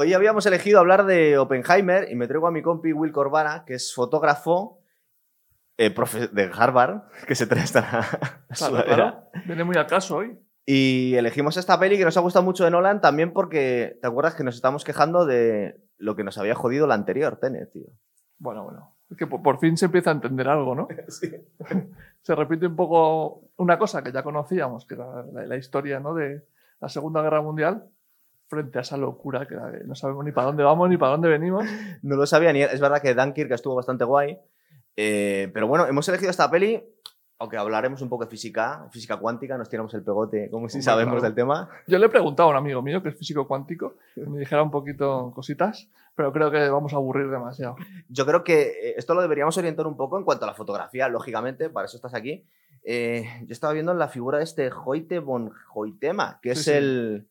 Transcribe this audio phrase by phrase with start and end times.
[0.00, 3.74] Hoy habíamos elegido hablar de Oppenheimer y me traigo a mi compi Will Corbana, que
[3.74, 4.78] es fotógrafo
[5.76, 8.06] eh, profe- de Harvard, que se trae esta
[8.56, 9.24] Claro.
[9.44, 10.38] Viene muy al caso hoy.
[10.64, 14.36] Y elegimos esta peli que nos ha gustado mucho de Nolan también porque, ¿te acuerdas
[14.36, 17.88] que nos estamos quejando de lo que nos había jodido la anterior, Tenet, tío?
[18.38, 18.94] Bueno, bueno.
[19.10, 20.86] Es que por, por fin se empieza a entender algo, ¿no?
[22.22, 26.14] Se repite un poco una cosa que ya conocíamos, que era la, la historia ¿no?
[26.14, 26.46] de
[26.78, 27.84] la Segunda Guerra Mundial,
[28.48, 31.28] frente a esa locura que de no sabemos ni para dónde vamos ni para dónde
[31.28, 31.64] venimos.
[32.02, 32.70] No lo sabía ni él.
[32.72, 34.38] Es verdad que Dunkirk estuvo bastante guay.
[34.96, 36.82] eh, pero bueno, hemos elegido esta peli,
[37.38, 41.12] aunque hablaremos un poco de física, física cuántica, nos tiramos el pegote, como si sabemos
[41.12, 41.24] claro.
[41.24, 41.68] del tema.
[41.86, 44.62] Yo le he preguntado a un amigo mío, que es físico cuántico, que me dijera
[44.62, 47.76] un poquito cositas, pero creo que vamos a aburrir demasiado.
[48.08, 51.08] Yo creo que eh, esto lo deberíamos orientar un poco en cuanto a la fotografía,
[51.08, 52.44] lógicamente, para eso estás aquí.
[52.82, 56.72] Eh, yo estaba viendo la figura de este Hoyte von Hoytema, que Sí, es sí.
[56.72, 57.28] El,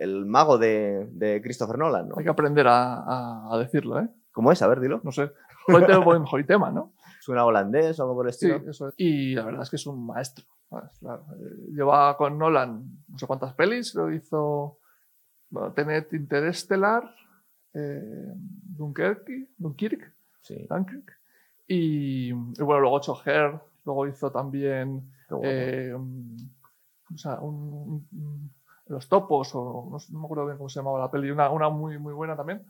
[0.00, 2.14] el mago de, de Christopher Nolan, ¿no?
[2.18, 4.08] Hay que aprender a, a- decirlo, ¿eh?
[4.32, 4.60] ¿Cómo es?
[4.62, 5.00] A ver, dilo.
[5.04, 5.30] No sé.
[5.68, 6.92] Hoyte buen Hoytema, ¿no?
[7.20, 8.70] ¿Suena holandés o algo por el Sí, estilo?
[8.70, 8.94] eso es.
[8.96, 10.44] Y la verdad es que es un maestro.
[11.00, 14.78] Claro, eh, Lleva con Nolan no sé cuántas pelis, lo hizo
[15.50, 17.02] bueno, Tenet Interestelar,
[17.74, 20.66] eh, Dunkerque, Dunkirk, Sí.
[20.70, 21.12] Dunkirk,
[21.66, 25.10] y, y bueno, luego hecho Her, luego hizo también
[25.42, 26.36] eh, un-
[27.12, 28.50] o sea, un- un-
[28.90, 31.50] Los Topos, o no, sé- no me acuerdo bien cómo se llamaba la peli, una,
[31.50, 32.62] una muy, muy buena también.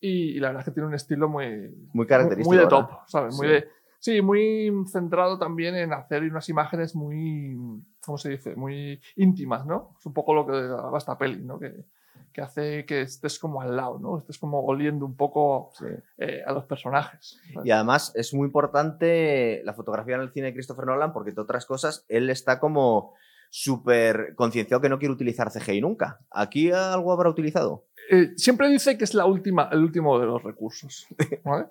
[0.00, 2.48] Y, y la verdad es que tiene un estilo muy, Muy característico.
[2.50, 2.78] muy de ¿verdad?
[2.88, 3.36] top, ¿sabes?
[3.36, 3.52] Muy Sí.
[3.52, 7.56] de, sí, muy centrado también en hacer unas imágenes muy,
[8.04, 8.54] ¿cómo se dice?
[8.54, 9.94] Muy íntimas, ¿no?
[9.98, 11.58] Es un poco lo que haga esta peli, ¿no?
[11.58, 11.84] Que,
[12.32, 14.18] que hace que estés como al lado, ¿no?
[14.18, 15.86] Estés como oliendo un poco Sí.
[16.18, 17.40] eh, a los personajes.
[17.52, 17.66] ¿sabes?
[17.66, 21.42] Y además es muy importante la fotografía en el cine de Christopher Nolan porque, entre
[21.42, 23.14] otras cosas, él está como
[23.50, 26.20] súper concienciado que no quiere utilizar CGI nunca.
[26.30, 27.86] ¿Aquí algo habrá utilizado?
[28.10, 31.06] Eh, siempre dice que es la última, el último de los recursos.
[31.44, 31.66] ¿vale?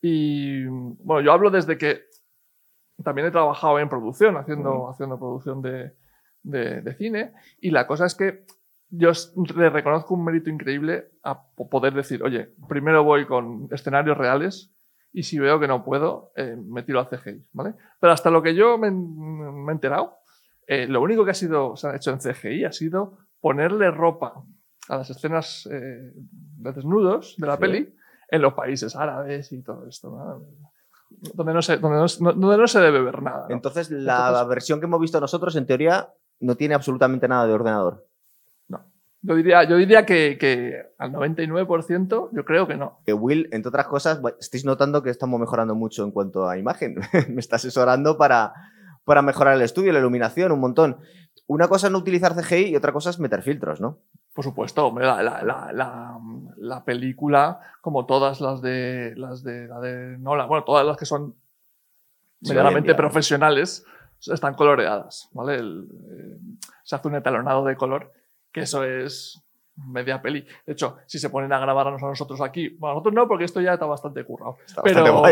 [0.00, 2.02] Y bueno, yo hablo desde que
[3.02, 5.94] también he trabajado en producción, haciendo, haciendo producción de,
[6.42, 7.32] de- de cine.
[7.60, 8.44] Y la cosa es que
[8.90, 9.10] yo
[9.56, 14.74] le reconozco un mérito increíble a po- poder decir, oye, primero voy con escenarios reales
[15.12, 17.46] y si veo que no puedo, eh, me tiro al CGI.
[17.52, 17.74] ¿vale?
[18.00, 20.16] Pero hasta lo que yo me, me he enterado,
[20.68, 24.34] eh, lo único que ha sido, se ha hecho en CGI ha sido ponerle ropa
[24.88, 27.60] a las escenas eh, de desnudos de la Sí.
[27.60, 27.94] peli
[28.30, 30.44] en los países árabes y todo esto, ¿no?
[31.34, 33.46] donde, no se, donde, no, no- donde no se debe ver nada.
[33.48, 36.08] Entonces, la Entonces- versión que hemos visto nosotros, en teoría,
[36.40, 38.04] no tiene absolutamente nada de ordenador.
[39.20, 43.00] Yo diría, yo diría que, que al 99% yo creo que no.
[43.04, 46.94] Que Will, entre otras cosas, estáis notando que estamos mejorando mucho en cuanto a imagen.
[47.28, 48.52] Me está asesorando para,
[49.08, 50.98] para mejorar el estudio, la iluminación, un montón.
[51.48, 53.98] Una cosa es no utilizar CGI y otra cosa es meter filtros, ¿no?
[54.32, 56.18] Por supuesto, hombre, la, la, la, la,
[56.58, 61.06] la película, como todas las de las de la de Nolan, bueno, todas las que
[61.06, 61.34] son
[62.40, 63.84] Sí, medianamente profesionales,
[64.20, 65.56] están coloreadas, ¿vale?
[65.56, 66.38] El, eh,
[66.84, 68.12] se hace un etalonado de color,
[68.52, 69.42] que eso es
[69.74, 70.46] media peli.
[70.64, 73.44] De hecho, si se ponen a grabarnos a nosotros aquí, bueno, a nosotros no, porque
[73.44, 74.56] esto ya está bastante currado.
[74.64, 75.22] Está Pero,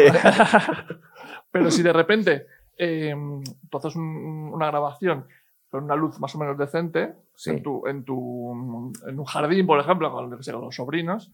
[1.52, 3.14] pero si de repente eh,
[3.70, 5.26] tú haces un- una grabación
[5.70, 7.50] con una luz más o menos decente Sí.
[7.50, 11.32] en, tu, en, tu, en un jardín, por ejemplo, con, los sobrinos,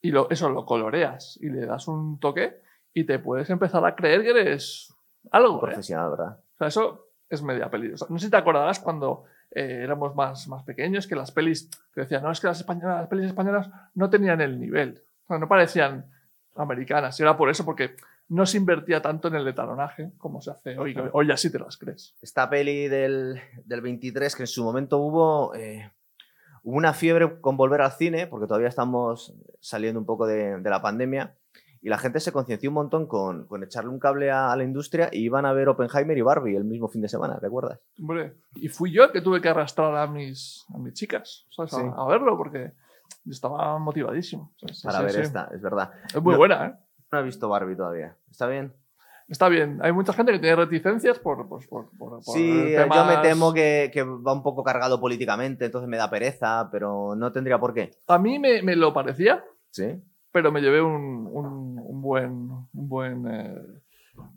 [0.00, 2.60] y lo, eso lo coloreas y le das un toque
[2.92, 4.92] y te puedes empezar a creer que eres
[5.30, 5.56] algo.
[5.58, 5.60] ¿eh?
[5.60, 6.38] Profesional, ¿verdad?
[6.54, 7.92] O sea, eso es media peli.
[7.92, 11.30] O sea, no sé si te acordarás cuando eh, éramos más, más pequeños que las
[11.30, 15.02] pelis que decían, no, es que las, españolas, las pelis españolas no tenían el nivel.
[15.24, 16.10] O sea, no parecían
[16.56, 17.18] americanas.
[17.20, 17.94] Y era por eso, porque
[18.28, 20.96] no se invertía tanto en el etalonaje como se hace hoy.
[21.12, 22.14] Hoy así te las crees.
[22.22, 25.92] Esta peli del, del 23, que en su momento hubo, eh,
[26.62, 30.70] hubo una fiebre con volver al cine, porque todavía estamos saliendo un poco de, de
[30.70, 31.36] la pandemia,
[31.82, 34.64] y la gente se concienció un montón con, con echarle un cable a, a la
[34.64, 37.78] industria y iban a ver Oppenheimer y Barbie el mismo fin de semana, ¿te acuerdas?
[38.00, 41.72] Hombre, y fui yo el que tuve que arrastrar a mis, a mis chicas ¿sabes?
[41.74, 41.86] A- Sí.
[41.96, 42.72] a, verlo porque
[43.30, 44.52] estaba motivadísimo.
[44.56, 45.20] Sí, sí, Para sí, ver sí.
[45.20, 45.92] esta, es verdad.
[46.12, 46.74] Es muy No- buena, ¿eh?
[47.12, 48.16] No he visto Barbie todavía.
[48.30, 48.72] ¿Está bien?
[49.28, 49.78] Está bien.
[49.82, 53.90] Hay mucha gente que tiene reticencias por, por, por, por Sí, yo me temo que,
[53.92, 57.90] que va un poco cargado políticamente, entonces me da pereza, pero no tendría por qué.
[58.06, 60.00] A mí me, me lo parecía, Sí.
[60.30, 63.56] pero me llevé un, un, un buen, un buen eh,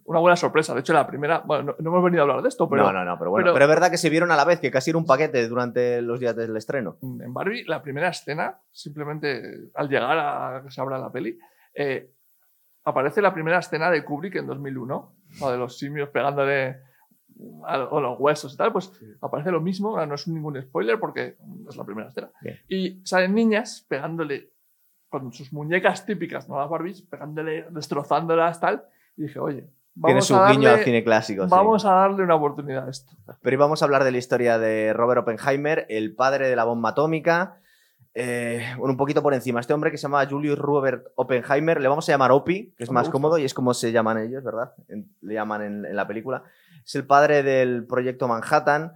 [0.06, 0.74] una buena sorpresa.
[0.74, 2.92] De hecho, la primera, bueno, no, no hemos venido a hablar de esto, pero no,
[2.92, 3.44] no, no, pero bueno.
[3.46, 5.48] pero- pero es verdad que se vieron a la vez, que casi era un paquete
[5.48, 6.98] durante los días del estreno.
[7.04, 11.38] en Barbie, la primera escena, simplemente al llegar a que se abra la peli,
[11.76, 12.12] eh,
[12.84, 16.82] aparece la primera escena de Kubrick en 2001, la de los simios pegándole
[17.66, 18.92] a, a los huesos y tal, pues
[19.22, 21.38] aparece lo mismo, no es ningún spoiler porque
[21.68, 22.32] es la primera escena.
[22.42, 22.60] Bien.
[22.68, 24.52] Y salen niñas pegándole
[25.10, 28.84] con sus muñecas típicas, no las Barbies, pegándole, destrozándolas, tal.
[29.18, 31.44] Y dije, oye, Tiene vamos, su a guiño al darle, cine clásico.
[31.44, 31.50] sí.
[31.50, 33.12] vamos a darle una oportunidad a esto.
[33.42, 36.90] Pero íbamos a hablar de la historia de Robert Oppenheimer, el padre de la bomba
[36.90, 37.58] atómica.
[38.22, 39.62] Eh, bueno, un poquito por encima.
[39.62, 42.92] Este hombre que se llama Julius Robert Oppenheimer, le vamos a llamar Opie, que es
[42.92, 44.74] más cómodo y es como se llaman ellos, ¿verdad?
[44.90, 46.44] En- le llaman en, en la película.
[46.86, 48.94] Es el padre del proyecto Manhattan.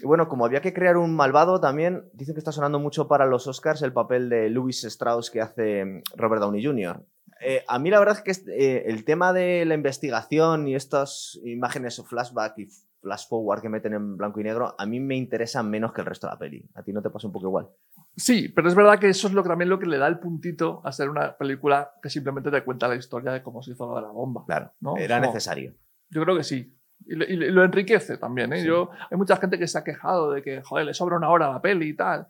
[0.00, 3.26] Y bueno, como había que crear un malvado también, dicen que está sonando mucho para
[3.26, 7.02] los Oscars el papel de Louis Strauss que hace mm, Robert Downey Jr.
[7.44, 11.38] Eh, a mí la verdad es que eh, el tema de la investigación y estas
[11.44, 12.68] imágenes o flashback y
[13.02, 16.06] flash forward que meten en blanco y negro, a mí me interesan menos que el
[16.06, 16.64] resto de la peli.
[16.74, 17.68] ¿A ti no te pasa un poco igual?
[18.16, 20.18] Sí, pero es verdad que eso es lo que, también lo que le da el
[20.18, 23.86] puntito a ser una película que simplemente te cuenta la historia de cómo se hizo
[23.86, 24.44] lo de la bomba.
[24.46, 24.96] Claro, ¿no?
[24.96, 25.74] era necesario.
[26.10, 26.74] Yo creo que sí.
[27.04, 28.52] Y lo, y lo- y lo enriquece también.
[28.52, 28.60] ¿eh?
[28.60, 28.66] Sí.
[28.66, 31.46] Yo, hay mucha gente que se ha quejado de que, joder, le sobra una hora
[31.48, 32.26] a la peli y tal.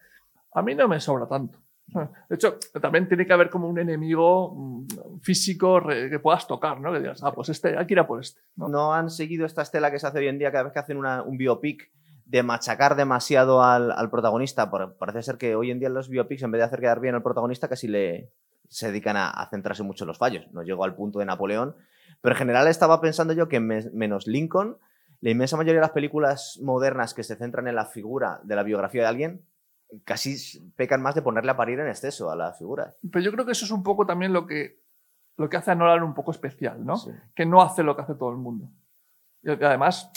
[0.55, 1.59] A mí no me sobra tanto.
[2.29, 6.93] De hecho, también tiene que haber como un enemigo mm, físico que puedas tocar, ¿no?
[6.93, 8.41] Que digas, ah, pues este, hay que ir a por este.
[8.57, 8.69] ¿no?
[8.69, 10.99] ¿No han seguido esta estela que se hace hoy en día cada vez que hacen
[10.99, 11.91] un biopic
[12.25, 14.71] de machacar demasiado al, protagonista?
[14.71, 17.23] Parece ser que hoy en día los biopics, en vez de hacer quedar bien al
[17.23, 17.89] protagonista, casi
[18.69, 20.47] se dedican a, centrarse mucho en los fallos.
[20.53, 21.77] No llegó al punto de Napoleón,
[22.21, 24.79] pero en general estaba pensando yo que me- menos Lincoln,
[25.21, 28.65] la inmensa mayoría de las películas modernas que se centran en la figura de la
[28.65, 29.43] biografía de alguien,
[30.05, 32.95] casi pecan más de ponerle a parir en exceso a la figura.
[33.11, 34.81] Pero yo creo que eso es un poco también lo que,
[35.37, 36.97] lo que hace a Nolan un poco especial, ¿no?
[36.97, 37.11] Sí.
[37.35, 38.71] Que no hace lo que hace todo el mundo.
[39.43, 40.11] Y además,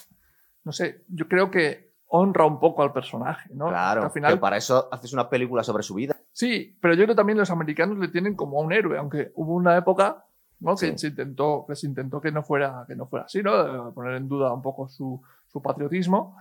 [0.64, 3.68] no sé, yo creo que honra un poco al personaje, ¿no?
[3.70, 6.16] Claro, Que al final, que para eso haces una película sobre su vida.
[6.32, 9.32] Sí, pero yo creo que también los americanos le tienen como a un héroe, aunque
[9.36, 10.26] hubo una época
[10.60, 10.76] ¿no?
[10.76, 10.98] que, Sí.
[10.98, 13.94] se intentó, que se intentó que no fuera, que no fuera así, ¿no?
[13.94, 16.38] Poner en duda un poco su, su patriotismo.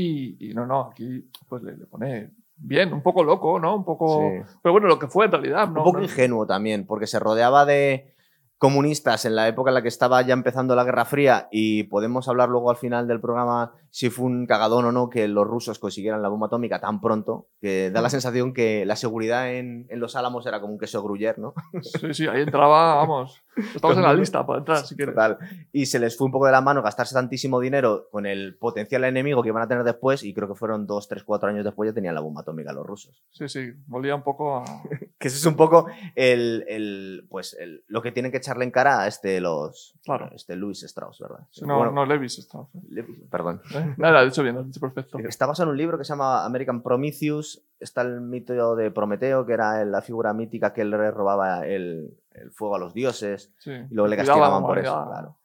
[0.00, 3.74] Y, y no, no, aquí pues le, le pone bien, un poco loco, ¿no?
[3.76, 4.20] Un poco.
[4.20, 4.54] Sí.
[4.62, 5.80] Pero bueno, lo que fue en realidad, ¿no?
[5.80, 8.14] un poco ingenuo también, porque se rodeaba de
[8.58, 12.28] comunistas en la época en la que estaba ya empezando la Guerra Fría y podemos
[12.28, 15.78] hablar luego al final del programa si fue un cagadón o no que los rusos
[15.78, 20.00] consiguieran la bomba atómica tan pronto, que da la sensación que la seguridad en, en
[20.00, 21.54] los álamos era como un queso gruyer, ¿no?
[21.82, 23.42] Sí, sí, ahí entraba, vamos.
[23.74, 25.14] Estamos en la lista para entrar, si quieres.
[25.16, 25.36] Total.
[25.72, 29.02] Y se les fue un poco de la mano gastarse tantísimo dinero con el potencial
[29.04, 31.90] enemigo que iban a tener después y creo que fueron dos, tres, cuatro años después
[31.90, 33.24] ya tenían la bomba atómica los rusos.
[33.30, 34.64] Sí, sí, volía un poco a.
[35.18, 38.70] Que ese es un poco el, el, pues el- lo que tienen que echarle en
[38.70, 40.30] cara a este los Claro.
[40.32, 41.40] este Louis Strauss, ¿verdad?
[41.62, 42.48] No, Bueno, no Levis
[42.88, 43.60] le- perdón.
[43.78, 43.94] ¿Eh?
[43.98, 45.18] Nada, lo he dicho bien, lo dicho perfecto.
[45.20, 47.62] Está basado en un libro que se llama American Prometheus.
[47.80, 52.50] Está el mito de Prometeo, que era la figura mítica que le robaba el, el
[52.50, 53.70] fuego a los dioses Sí.
[53.70, 55.04] y luego le castigaban por eso.
[55.06, 55.36] Claro.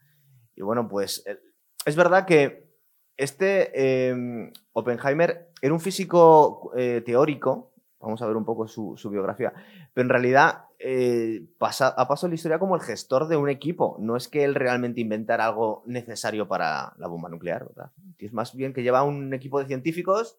[0.56, 1.40] Y bueno, pues eh,
[1.86, 2.72] es verdad que
[3.18, 7.72] este eh, Oppenheimer era un físico eh, teórico.
[8.00, 9.54] Vamos a ver un poco su, su biografía.
[9.94, 13.96] Pero en realidad eh, pasa, ha pasado la historia como el gestor de un equipo.
[14.00, 17.92] No es que él realmente inventara algo necesario para la bomba nuclear, ¿verdad?
[18.18, 20.38] Es más bien que lleva un equipo de científicos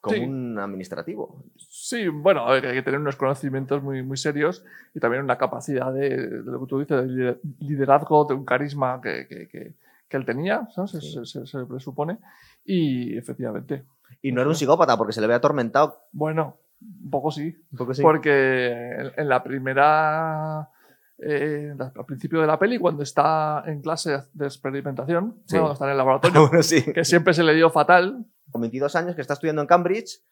[0.00, 0.22] como Sí.
[0.22, 1.44] un administrativo.
[1.56, 4.64] Sí, bueno, a ver, hay que tener unos conocimientos muy, muy serios
[4.94, 6.10] y también una capacidad de,
[6.40, 9.74] de lo que tú dices, de lider- liderazgo, de un carisma que, que, que-
[10.08, 10.86] que él tenía, ¿no?
[10.86, 11.12] se, Sí.
[11.12, 12.18] se- se- se presupone.
[12.64, 13.84] Y efectivamente,
[14.22, 16.02] Y no era un psicópata porque se le ve atormentado.
[16.12, 18.02] bueno, un poco sí, Un poco sí.
[18.02, 20.68] porque en, en la primera,
[21.18, 25.56] eh, al principio de la peli, cuando está en clase de experimentación, Sí.
[25.56, 26.82] cuando está en el laboratorio, Bueno, sí.
[26.92, 30.22] que siempre se le dio fatal, con 22 años que está estudiando en Cambridge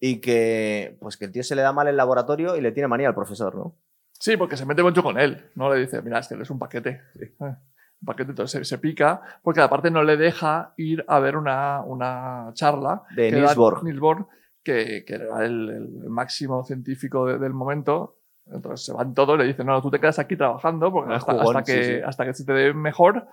[0.00, 2.88] y que pues que el tío se le da mal el laboratorio y le tiene
[2.88, 3.76] manía al profesor, ¿no?
[4.12, 5.50] Sí, porque se mete mucho con él.
[5.54, 7.00] No le dice, mira, es que él es un paquete.
[7.20, 11.36] Eh, Un paquete, entonces se, se pica, porque aparte no le deja ir a ver
[11.36, 13.82] una, una charla De Niels da Bohr.
[13.82, 14.26] Niels Bohr,
[14.64, 18.16] que, que era el, el máximo científico de- del momento.
[18.46, 21.32] Entonces se van todos le dicen, no, tú te quedas aquí trabajando porque Ah, hasta,
[21.32, 22.00] jugón, hasta que, sí, sí.
[22.04, 23.26] hasta que se te dé mejor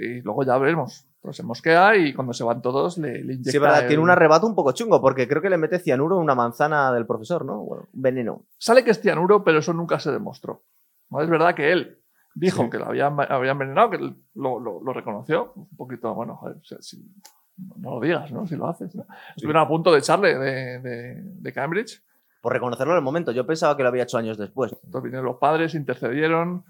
[0.00, 1.06] y luego ya veremos.
[1.20, 4.02] Pues se mosquea y cuando se van todos le, le inyecta Sí, verdad, el- tiene
[4.02, 7.06] un arrebato un poco chungo porque creo que le mete cianuro en una manzana del
[7.06, 7.58] profesor, ¿no?
[7.58, 8.46] Bueno, veneno.
[8.58, 10.62] Sale que es cianuro, pero eso nunca se demostró.
[11.10, 11.20] ¿no?
[11.20, 12.00] Es verdad que él
[12.34, 12.70] dijo Sí.
[12.70, 15.52] que lo habían, había envenenado, que lo, lo- lo reconoció.
[15.54, 17.04] Un poquito, bueno, joder, si-
[17.76, 18.46] no lo digas, ¿no?
[18.46, 18.94] Si lo haces.
[18.94, 19.04] ¿no?
[19.36, 22.02] Estuvieron a punto de echarle de, de- de Cambridge.
[22.40, 23.32] Por reconocerlo en el momento.
[23.32, 24.72] Yo pensaba que lo había hecho años después.
[24.84, 26.64] Entonces vinieron los padres, intercedieron.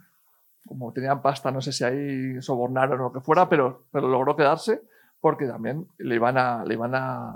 [0.67, 4.35] Como tenían pasta, no sé si ahí sobornaron o lo que fuera, pero, pero logró
[4.37, 4.83] quedarse
[5.21, 7.31] porque también le iban a, le iban a,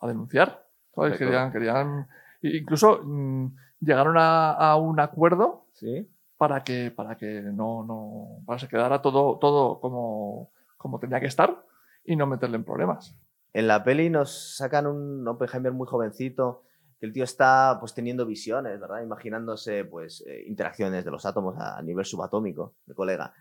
[0.00, 0.64] a denunciar.
[0.94, 1.18] ¿sabes?
[1.18, 2.06] Querían, querían,
[2.42, 3.46] incluso mm,
[3.80, 6.08] llegaron a, a un acuerdo Sí.
[6.38, 11.20] para que, para que no, no para que se quedara todo, todo como, como tenía
[11.20, 11.64] que estar
[12.04, 13.16] y no meterle en problemas.
[13.52, 16.64] En la peli nos sacan un Oppenheimer muy jovencito
[16.98, 19.02] que el tío está pues teniendo visiones, ¿verdad?
[19.02, 23.32] Imaginándose pues eh, interacciones de los átomos a nivel subatómico, de colega.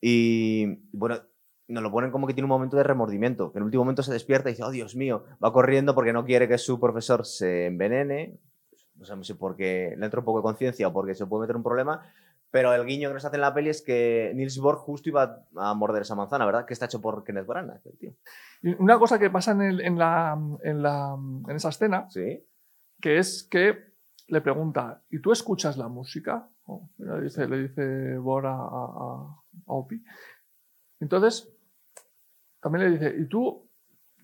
[0.00, 1.20] Y bueno,
[1.68, 4.02] nos lo ponen como que tiene un momento de remordimiento, que en el último momento
[4.02, 7.26] se despierta y dice, oh Dios mío, va corriendo porque no quiere que su profesor
[7.26, 8.38] se envenene,
[8.94, 11.56] no sabemos si porque le entra un poco de conciencia o porque se puede meter
[11.56, 12.02] un problema,
[12.50, 15.44] pero el guiño que nos hace en la peli es que Niels Bohr justo iba
[15.56, 16.64] a morder esa manzana, ¿verdad?
[16.66, 18.12] Que está hecho por Kenneth Branagh, el tío.
[18.78, 21.16] Una cosa que pasa en, el- en la, en, la,
[21.48, 22.42] en esa escena, Sí.
[23.00, 23.94] que es que
[24.28, 26.48] le pregunta, ¿y tú escuchas la música?
[26.64, 30.02] O le dice, le dice Bohr a, a, a- a Opie.
[31.00, 31.52] Entonces,
[32.60, 33.68] también le dice, ¿y tú,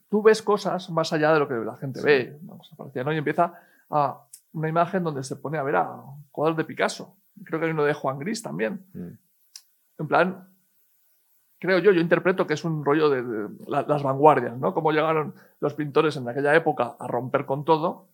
[0.09, 2.07] tú ves cosas más allá de lo que la gente Sí.
[2.07, 2.39] ve?
[2.43, 3.13] Una cosa parecida, ¿no?
[3.13, 3.53] Y empieza
[3.91, 6.01] a una imagen donde se pone a ver a
[6.31, 7.17] cuadros de Picasso.
[7.45, 8.85] Creo que hay uno de Juan Gris también.
[8.93, 9.09] Mm.
[9.99, 10.49] En plan,
[11.59, 14.75] creo yo, yo interpreto que es un rollo de, de la- las vanguardias, ¿no?
[14.75, 18.09] Cómo llegaron los pintores en aquella época a romper con todo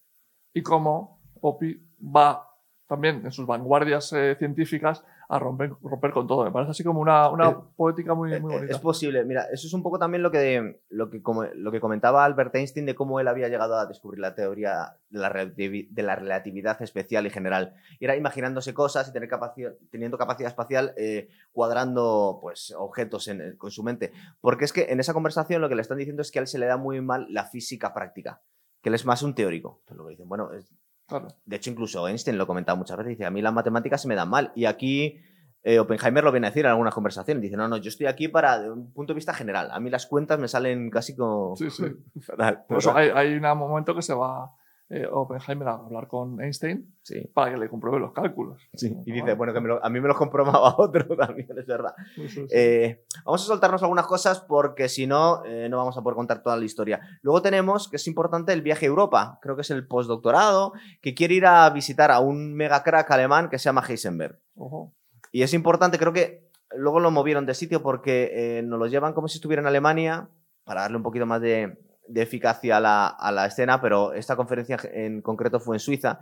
[0.52, 2.44] y cómo Opie va
[2.86, 6.42] también en sus vanguardias eh, científicas a romper, romper con todo.
[6.44, 8.72] Me parece así como una, una Eh, poética muy, muy Eh, bonita.
[8.74, 9.24] Es posible.
[9.24, 12.54] Mira, eso es un poco también lo que, lo, que, como, lo que comentaba Albert
[12.54, 16.16] Einstein de cómo él había llegado a descubrir la teoría de la, relativi- de la
[16.16, 17.74] relatividad especial y general.
[18.00, 23.56] Y era imaginándose cosas y tener capacidad, teniendo capacidad espacial, eh, cuadrando pues, objetos en-
[23.58, 24.12] con su mente.
[24.40, 26.48] Porque es que en esa conversación lo que le están diciendo es que a él
[26.48, 28.40] se le da muy mal la física práctica,
[28.82, 29.82] que él es más un teórico.
[29.94, 30.72] Lo que dicen, bueno, es-
[31.08, 31.28] Claro.
[31.46, 33.10] de hecho, incluso Einstein lo ha comentado muchas veces.
[33.10, 34.52] Dice, a mí las matemáticas se me dan mal.
[34.54, 35.18] Y aquí
[35.62, 37.42] eh, Oppenheimer lo viene a decir en algunas conversaciones.
[37.42, 39.70] Dice, no, no, yo estoy aquí para, de un punto de vista general.
[39.72, 41.56] A mí las cuentas me salen casi como...
[41.56, 41.84] Sí, sí.
[42.20, 42.64] fatal.
[43.14, 44.52] Hay un momento que se va
[44.90, 48.60] eh, Oppenheimer a hablar con Einstein Sí, para que le compruebe los cálculos.
[48.74, 48.94] sí.
[49.06, 51.94] Y dice, bueno, que me lo- a mí me lo comprobaba otro también, es verdad.
[52.28, 52.46] Sí.
[52.50, 56.42] Eh, vamos a soltarnos algunas cosas porque si no, eh, no vamos a poder contar
[56.42, 57.00] toda la historia.
[57.22, 59.38] Luego tenemos, que es importante, el viaje a Europa.
[59.42, 63.48] Creo que es el postdoctorado, que quiere ir a visitar a un mega crack alemán
[63.48, 64.38] que se llama Heisenberg.
[65.32, 69.12] Y es importante, creo que luego lo movieron de sitio porque eh, nos lo llevan
[69.14, 70.28] como si estuviera en Alemania
[70.64, 71.78] para darle un poquito más de,
[72.08, 76.20] de eficacia a la, a la escena, pero esta conferencia en concreto fue en Suiza.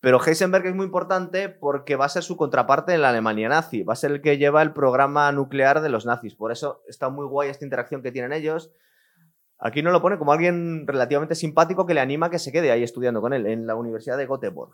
[0.00, 3.82] Pero Heisenberg es muy importante porque va a ser su contraparte en la Alemania nazi,
[3.82, 6.34] va a ser el que lleva el programa nuclear de los nazis.
[6.34, 8.72] Por eso está muy guay esta interacción que tienen ellos.
[9.58, 12.70] Aquí no lo pone como alguien relativamente simpático que le anima a que se quede
[12.70, 14.72] ahí estudiando con él en la Universidad de Göteborg.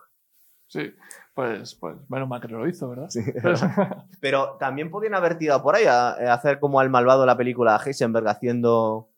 [0.68, 0.94] Sí,
[1.34, 3.06] pues, pues menos mal que no lo hizo, ¿verdad?
[3.08, 3.20] Sí.
[3.42, 3.56] Pero-
[4.20, 7.80] Pero también podían haber tirado por ahí a, a hacer como al malvado la película
[7.84, 9.10] Heisenberg haciendo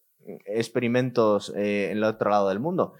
[0.46, 2.94] experimentos eh, en el otro lado del mundo.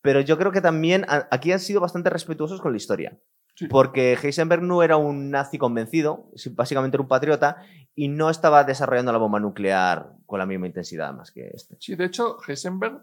[0.00, 3.18] Pero yo creo que también a- aquí han sido bastante respetuosos con la historia.
[3.54, 3.66] Sí.
[3.68, 7.58] Porque Heisenberg no era un nazi convencido, básicamente era un patriota
[7.94, 11.76] y no estaba desarrollando la bomba nuclear con la misma intensidad más que este.
[11.78, 13.02] sí, de hecho, Heisenberg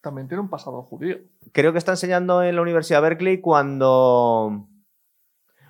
[0.00, 1.18] también tiene un pasado judío.
[1.52, 4.68] Creo que está enseñando en la Universidad de Berkeley cuando,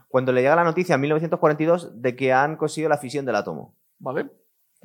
[0.08, 3.76] cuando le llega la noticia en 1942 de que han conseguido la fisión del átomo.
[3.98, 4.30] ¿Vale?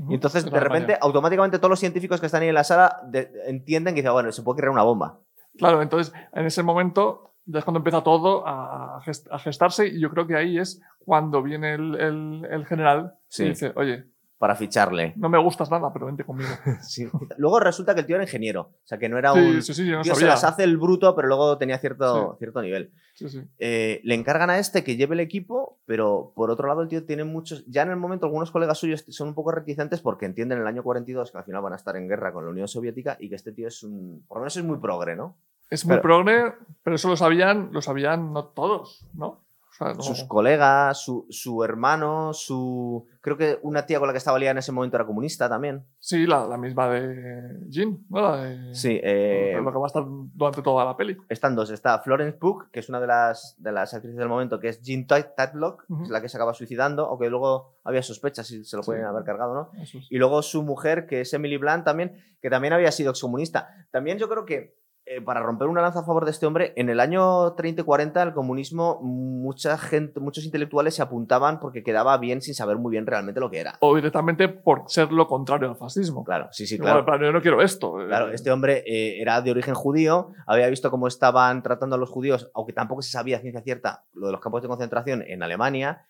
[0.07, 3.01] Y entonces, En de repente, automáticamente todos los científicos que están ahí en la sala
[3.07, 5.19] de- entienden que dice, bueno, se puede crear una bomba.
[5.57, 9.99] Claro, entonces en ese momento ya es cuando empieza todo a, gest- a gestarse y
[9.99, 13.43] yo creo que ahí es cuando viene el, el- el general Sí.
[13.43, 14.05] y dice, oye,
[14.39, 15.13] Para ficharle.
[15.17, 16.49] no me gustas nada, pero vente conmigo.
[17.37, 18.61] Luego resulta que el tío era ingeniero.
[18.61, 19.61] O sea, que no era Sí, un.
[19.61, 20.33] sí, sí, yo no tío se sabía.
[20.33, 22.91] las hace el bruto, pero luego tenía cierto, cierto nivel.
[23.15, 23.41] Sí, sí.
[23.59, 27.05] Eh, le encargan a este que lleve el equipo, pero por otro lado, el tío
[27.05, 27.65] tiene muchos.
[27.67, 30.67] Ya en el momento, algunos colegas suyos son un poco reticentes porque entienden en el
[30.67, 33.27] año 42 que al final van a estar en guerra con la Unión Soviética y
[33.27, 34.23] que este tío es un.
[34.25, 35.35] Por lo menos es muy progre, ¿no?
[35.69, 39.41] Es muy Pero- progre, pero eso lo sabían, lo sabían no todos, ¿no?
[39.81, 43.07] O no- sus colegas, su, su hermano, su.
[43.21, 45.85] Creo que una tía con la que estaba liada en ese momento era comunista también.
[45.99, 48.21] Sí, la, la misma de Jean, ¿no?
[48.21, 51.15] La de, Sí, eh, lo que va a estar durante toda la peli.
[51.29, 51.69] están dos.
[51.69, 54.81] Está Florence Pugh, que es una de las, de las actrices del momento, que es
[54.81, 56.03] Jean Tat- Tatlock, que Ujú.
[56.03, 58.87] es la que se acaba suicidando, aunque luego había sospechas si se lo Sí.
[58.87, 59.81] pueden haber cargado, ¿no?
[59.81, 59.93] Es.
[60.09, 63.69] Y luego su mujer, que es Emily Blunt también, que también había sido excomunista.
[63.91, 64.77] También yo creo que,
[65.11, 67.83] eh, para romper una lanza a favor de este hombre, en el año 30 y
[67.83, 72.91] 40 el comunismo, mucha gente, muchos intelectuales se apuntaban porque quedaba bien sin saber muy
[72.91, 73.73] bien realmente lo que era.
[73.79, 76.23] O directamente por ser lo contrario al fascismo.
[76.23, 76.99] Claro, sí, sí, claro.
[76.99, 77.99] en plan, yo no quiero esto.
[78.01, 81.99] eh, Claro, este hombre eh, era de origen judío, había visto cómo estaban tratando a
[81.99, 85.41] los judíos, aunque tampoco se sabía ciencia cierta lo de los campos de concentración en
[85.41, 86.05] Alemania.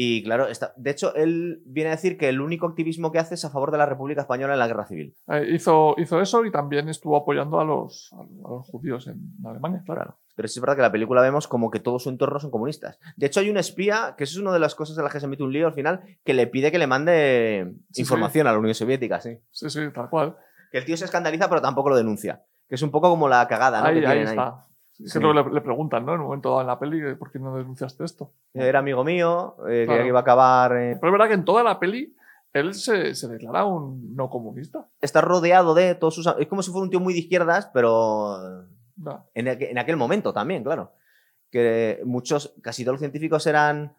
[0.00, 3.34] Y claro, está, de hecho, él viene a decir que el único activismo que hace
[3.34, 5.16] es a favor de la República Española en la guerra civil.
[5.26, 9.82] eh, hizo, hizo eso y también estuvo apoyando a los, a los judíos en Alemania,
[9.84, 10.16] claro.
[10.36, 12.52] Pero sí es verdad que en la película vemos como que todo su entorno son
[12.52, 13.00] comunistas.
[13.16, 15.18] De hecho, hay un espía, que eso es una de las cosas de las que
[15.18, 18.52] se mete un lío al final, que le pide que le mande Sí, información a
[18.52, 19.36] la Unión Soviética, sí.
[19.50, 20.36] Sí, sí, tal cual.
[20.70, 22.44] Que el tío se escandaliza, pero tampoco lo denuncia.
[22.68, 23.86] Que es un poco como la cagada, ¿no?
[23.88, 24.24] ahí que ahí ahí.
[24.26, 24.64] está.
[24.98, 25.20] Que Sí.
[25.20, 26.14] luego le, le preguntan, ¿no?
[26.14, 28.32] En un momento dado en la peli, ¿por qué no denunciaste esto?
[28.52, 30.02] Era amigo mío, eh, Claro.
[30.02, 30.72] que iba a acabar.
[30.76, 32.16] eh, Pero es verdad que en toda la peli
[32.52, 34.88] él se, se declara un no comunista.
[35.00, 36.26] Está rodeado de todos sus.
[36.38, 38.62] Es como si fuera un tío muy de izquierdas, pero
[39.34, 40.92] en, aqu- en aquel momento también, claro.
[41.52, 43.94] Que muchos, casi todos los científicos eran,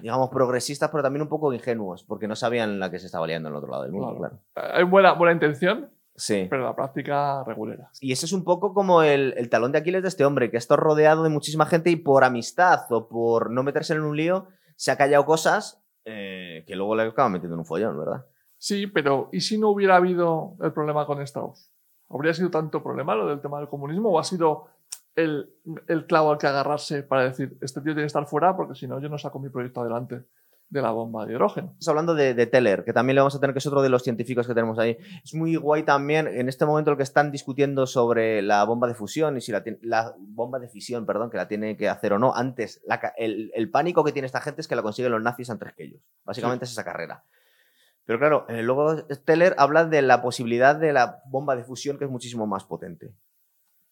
[0.00, 3.48] digamos, progresistas, pero también un poco ingenuos, porque no sabían la que se estaba liando
[3.48, 4.38] en el otro lado del mundo, Claro.
[4.54, 4.74] claro.
[4.74, 6.48] Hay buena, buena intención, Sí.
[6.50, 7.90] pero la práctica regulera.
[8.00, 10.56] Y ese es un poco como el, el talón de Aquiles de este hombre, que
[10.56, 14.48] está rodeado de muchísima gente y por amistad o por no meterse en un lío,
[14.74, 18.26] se ha callado cosas eh, que luego le acaban metiendo en un follón, ¿verdad?
[18.56, 21.70] Sí, pero ¿y si no hubiera habido el problema con Strauss?
[22.08, 24.66] ¿Habría sido tanto problema lo del tema del comunismo o ha sido
[25.14, 25.54] el,
[25.86, 28.88] el clavo al que agarrarse para decir, este tío tiene que estar fuera porque si
[28.88, 30.24] no yo no saco mi proyecto adelante
[30.70, 31.68] de la bomba de hidrógeno?
[31.78, 33.88] Estamos hablando de, de Teller, que también le vamos a tener, que es otro de
[33.88, 34.98] los científicos que tenemos ahí.
[35.24, 38.94] Es muy guay también, en este momento, lo que están discutiendo sobre la bomba de
[38.94, 42.12] fusión y si la, tiene- la bomba de fisión, perdón, que la tiene que hacer
[42.12, 42.34] o no.
[42.34, 45.48] Antes, la el, el pánico que tiene esta gente es que la consiguen los nazis
[45.50, 46.02] antes que ellos.
[46.24, 47.24] Básicamente es esa carrera.
[48.04, 52.04] Pero claro, eh, luego Teller habla de la posibilidad de la bomba de fusión, que
[52.06, 53.12] es muchísimo más potente.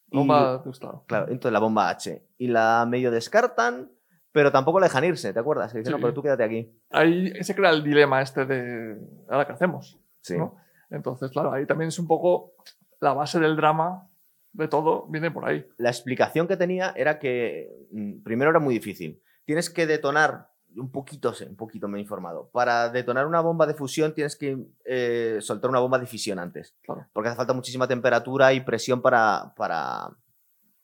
[0.08, 0.62] Bomba.
[1.06, 2.26] Claro, entonces la bomba H.
[2.38, 3.90] Y la medio descartan,
[4.36, 5.72] pero tampoco la dejan irse, ¿te acuerdas?
[5.72, 5.96] Que dicen, Sí.
[5.96, 6.70] no, pero tú quédate aquí.
[6.90, 8.98] Ahí se crea el dilema este de,
[9.30, 9.98] ¿ahora qué hacemos?
[10.20, 10.36] Sí.
[10.36, 10.56] ¿no?
[10.90, 12.52] Entonces, claro, ahí también es un poco
[13.00, 14.10] la base del drama
[14.52, 15.66] de todo, viene por ahí.
[15.78, 19.22] La explicación que tenía era que mm, primero era muy difícil.
[19.46, 22.50] Tienes que detonar, un poquito sé, un poquito me he informado.
[22.52, 26.76] Para detonar una bomba de fusión tienes que eh, soltar una bomba de fisión antes.
[26.82, 27.06] Claro.
[27.14, 30.10] Porque hace falta muchísima temperatura y presión para, para,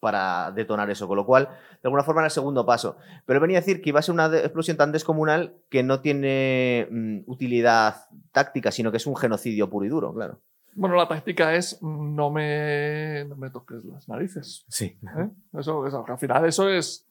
[0.03, 1.07] para detonar eso.
[1.07, 2.97] Con lo cual, de alguna forma era el segundo paso.
[3.25, 6.89] Pero venía a decir que iba a ser una explosión tan descomunal que no tiene
[6.91, 10.41] mm, utilidad táctica, sino que es un genocidio puro y duro, claro.
[10.75, 14.65] Bueno, la táctica es no me, no me toques las narices.
[14.69, 14.97] Sí.
[15.19, 15.29] ¿eh?
[15.57, 17.07] Eso, eso, al final eso es...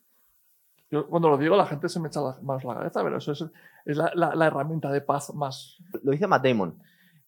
[0.89, 3.17] Yo cuando lo digo la gente se me echa las manos a la cabeza, pero
[3.19, 3.45] eso es,
[3.85, 5.77] es la, la- la herramienta de paz más...
[6.03, 6.77] lo dice Matt Damon,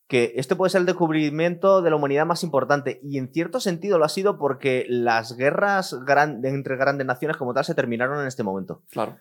[0.08, 3.98] que este puede ser el descubrimiento de la humanidad más importante y en cierto sentido
[3.98, 8.28] lo ha sido porque las guerras gran- entre grandes naciones como tal se terminaron en
[8.28, 8.84] este momento.
[8.92, 9.18] Claro.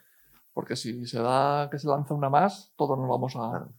[0.52, 3.72] Porque si se da que se lanza una más, todos nos vamos a, Claro.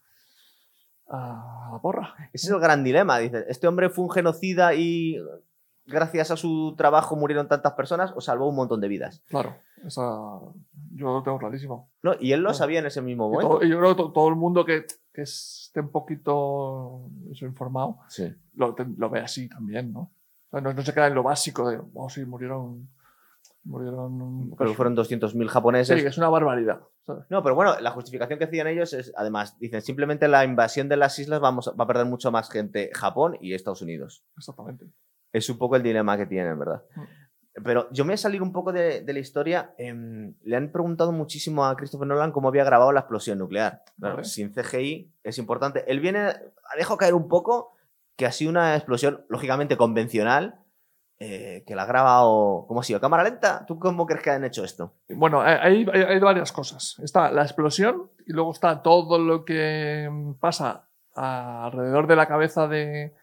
[1.09, 2.15] a la porra.
[2.33, 5.17] Ese es el gran dilema, dice, este hombre fue un genocida y
[5.85, 9.21] gracias a su trabajo murieron tantas personas o salvó un montón de vidas.
[9.27, 9.55] Claro.
[9.85, 10.01] Esa,
[10.95, 11.91] yo lo tengo clarísimo.
[12.01, 12.13] ¿no?
[12.19, 13.49] Y él lo sabía en ese mismo Y momento.
[13.55, 17.45] todo- y yo creo que to- todo el mundo que, que esté un poquito eso,
[17.45, 18.33] informado Sí.
[18.55, 19.99] lo, lo ve así también, ¿no?
[20.01, 22.87] O sea, no, no se queda en lo básico de, oh, sí, murieron.
[23.65, 24.51] Murieron.
[24.57, 26.01] Creo que fueron 200.000 Sí, japoneses.
[26.01, 26.81] que es una barbaridad.
[27.05, 27.25] ¿sabes?
[27.29, 30.97] No, pero bueno, la justificación que hacían ellos es, además, dicen, simplemente la invasión de
[30.97, 34.23] las islas vamos, a- va a perder mucho más gente Japón y Estados Unidos.
[34.37, 34.85] Exactamente.
[35.33, 36.83] Es un poco el dilema que tienen, ¿verdad?
[37.63, 39.73] Pero yo me voy a salir un poco de, de la historia.
[39.77, 43.83] em, le han preguntado muchísimo a Christopher Nolan cómo había grabado la explosión nuclear.
[43.99, 44.27] Claro, Vale.
[44.27, 45.83] Sin CGI es importante.
[45.91, 47.73] Él viene, ha dejado caer un poco
[48.15, 50.55] que ha sido una explosión, lógicamente convencional,
[51.19, 52.99] eh, que la ha grabado, ¿cómo ha sido?
[52.99, 53.65] ¿Cámara lenta?
[53.67, 54.93] ¿Tú cómo crees que han hecho esto?
[55.09, 56.99] Bueno, hay, hay- hay varias cosas.
[57.03, 63.13] Está la explosión y luego está todo lo que pasa alrededor de la cabeza de,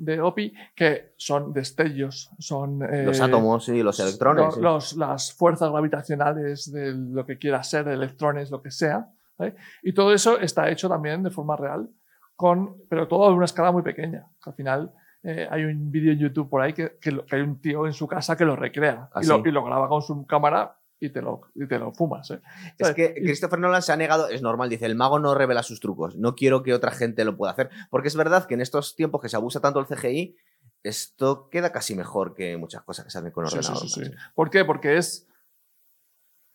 [0.00, 2.78] de Opi, que son destellos, son...
[3.04, 4.44] Los eh, átomos y los electrones.
[4.46, 4.60] lo- sí.
[4.60, 9.08] los- las fuerzas gravitacionales de lo que quiera ser, de electrones, lo que sea.
[9.38, 9.54] ¿vale?
[9.82, 11.88] Y todo eso está hecho también de forma real,
[12.34, 14.26] con, pero todo a una escala muy pequeña.
[14.46, 17.42] Al final eh, hay un vídeo en YouTube por ahí que, que lo- que hay
[17.42, 19.42] un tío en su casa que lo recrea ¿Ah, y, lo, sí?
[19.46, 22.30] y lo graba con su cámara y te lo, y te lo fumas.
[22.30, 22.40] ¿eh?
[22.78, 25.80] Es que Christopher Nolan se ha negado, es normal, dice, el mago no revela sus
[25.80, 28.94] trucos, no quiero que otra gente lo pueda hacer, porque es verdad que en estos
[28.94, 30.36] tiempos que se abusa tanto el CGI,
[30.82, 33.88] esto queda casi mejor que muchas cosas que se hacen con sí, ordenador.
[33.88, 34.02] sí.
[34.34, 34.64] ¿Por qué?
[34.64, 35.26] Porque es,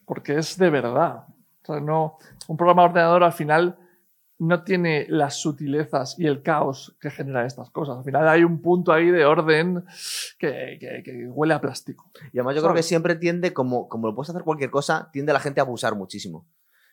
[0.05, 1.25] porque es de verdad.
[1.63, 3.77] O sea, no, un programa de ordenador al final
[4.37, 7.97] no tiene las sutilezas y el caos que generan estas cosas.
[7.97, 9.85] Al final hay un punto ahí de orden
[10.37, 12.11] que, que- que huele a plástico.
[12.33, 15.31] Y además yo creo que siempre tiende, como, como lo puedes hacer cualquier cosa, tiende
[15.33, 16.45] la gente a abusar muchísimo.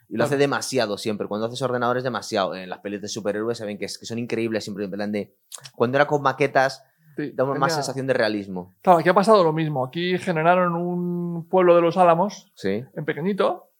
[0.08, 0.26] Y lo Claro.
[0.26, 1.26] hace demasiado siempre.
[1.26, 2.54] Cuando haces ordenadores, demasiado.
[2.54, 4.84] En las pelis de superhéroes se ven que, es- que son increíbles siempre.
[4.84, 5.34] En plan de.
[5.74, 6.84] Cuando era con maquetas,
[7.16, 8.74] Sí, da más sensación de realismo.
[8.82, 9.84] Claro, aquí ha pasado lo mismo.
[9.84, 12.82] Aquí generaron un pueblo de los Álamos Sí.
[12.94, 13.70] en pequeñito.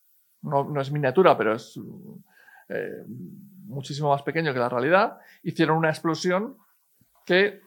[0.42, 1.78] No, no es miniatura, pero es
[2.68, 3.04] eh,
[3.72, 5.18] muchísimo más pequeño que la realidad.
[5.42, 6.56] Hicieron una explosión
[7.26, 7.60] que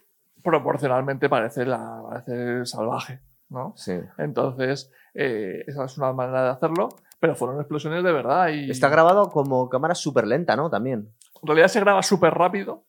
[0.44, 3.22] proporcionalmente parece, la, parece salvaje.
[3.50, 3.74] ¿no?
[3.76, 3.94] Sí.
[4.18, 6.90] Entonces, eh, esa es una manera de hacerlo,
[7.20, 8.50] pero fueron explosiones de verdad.
[8.50, 10.70] Y Está grabado como cámara súper lenta, ¿no?
[10.70, 11.14] También.
[11.42, 12.86] En realidad se graba súper rápido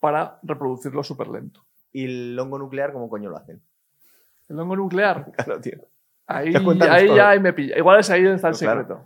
[0.00, 1.64] para reproducirlo súper lento.
[1.92, 3.62] ¿Y el hongo nuclear cómo coño lo hacen?
[4.48, 5.32] el hongo nuclear.
[5.36, 5.78] Claro, tío.
[6.28, 6.52] Ahí,
[6.90, 7.78] ahí ya me pilla.
[7.78, 9.04] Igual es ahí donde está el secreto.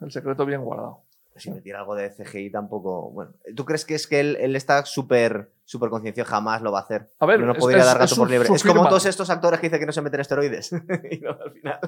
[0.00, 1.04] El secreto bien guardado.
[1.36, 3.10] Si metiera algo de CGI tampoco.
[3.10, 6.28] Bueno, ¿tú crees que es que él, él está súper súper concienciado?
[6.28, 7.08] Jamás lo va a hacer.
[7.20, 8.46] A ver, no podría es- dar gato por liebre.
[8.48, 10.72] su Es como todos estos actores que dicen que no se meten esteroides.
[11.10, 11.78] y no, al final.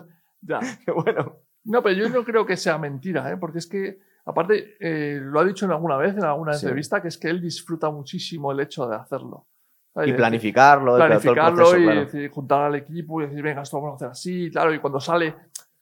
[0.41, 0.61] Ya.
[0.85, 1.41] Qué bueno.
[1.65, 3.37] No, pero yo no creo que sea mentira, ¿eh?
[3.39, 6.67] porque es que, aparte, eh, lo ha dicho en alguna vez, en alguna Sí.
[6.67, 9.47] entrevista, que es que él disfruta muchísimo el hecho de hacerlo.
[9.93, 10.09] ¿sabes?
[10.09, 10.93] Y De- planificarlo.
[10.93, 12.01] todo el planificarlo proceso, y claro.
[12.01, 14.79] decir, juntar al equipo y decir, venga, esto lo vamos a hacer así, claro, y
[14.81, 15.35] cuando sale,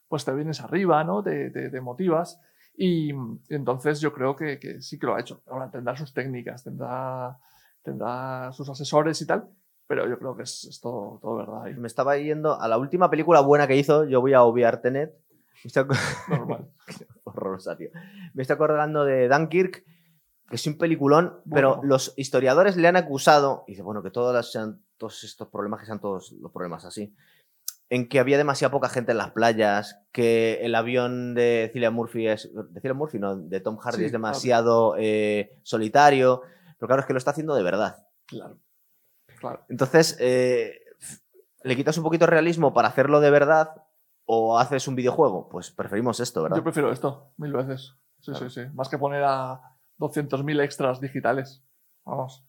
[0.07, 1.22] pues te vienes arriba, ¿no?
[1.22, 2.40] Te, te- te motivas.
[2.74, 3.14] Y, y
[3.50, 5.42] entonces yo creo que, que sí que lo ha hecho.
[5.46, 7.38] Ahora tendrá sus técnicas, tendrá,
[7.82, 9.48] tendrá sus asesores y tal,
[9.87, 11.74] pero yo creo que es, es todo, todo verdad ahí.
[11.74, 14.04] Me estaba yendo a la última película buena que hizo.
[14.04, 15.14] Yo voy a obviar Tenet.
[15.64, 15.85] Estoy
[16.28, 16.70] Normal.
[17.24, 17.90] Horrorosa, tío.
[18.35, 19.85] Me estoy acordando de Dunkirk,
[20.48, 24.35] que es un peliculón, pero los historiadores le han acusado, y dice, bueno, que todas
[24.35, 27.14] las- sean, todos estos problemas, que sean todos los problemas así,
[27.92, 32.26] en que había demasiada poca gente en las playas, que el avión de Cillian Murphy
[32.26, 36.40] es, de Cillian Murphy, no, de Tom Hardy Sí, es demasiado eh, solitario,
[36.78, 38.07] pero claro, es que lo está haciendo de verdad.
[38.24, 38.57] Claro.
[39.38, 39.66] Claro.
[39.68, 40.72] Entonces, eh,
[41.64, 43.85] ¿le quitas un poquito de realismo para hacerlo de verdad
[44.24, 45.50] o haces un videojuego?
[45.50, 46.57] Pues preferimos esto, ¿verdad?
[46.57, 47.94] Yo prefiero esto, mil veces.
[48.20, 48.48] Sí, Claro.
[48.48, 48.70] sí, sí.
[48.72, 49.61] Más que poner a
[49.98, 51.62] 200.000 extras digitales.
[52.07, 52.42] Vamos,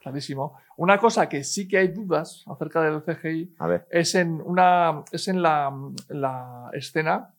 [0.00, 0.58] clarísimo.
[0.76, 3.54] Una cosa que sí que hay dudas acerca del CGI
[3.90, 5.72] es en, una, es en la,
[6.08, 7.34] la escena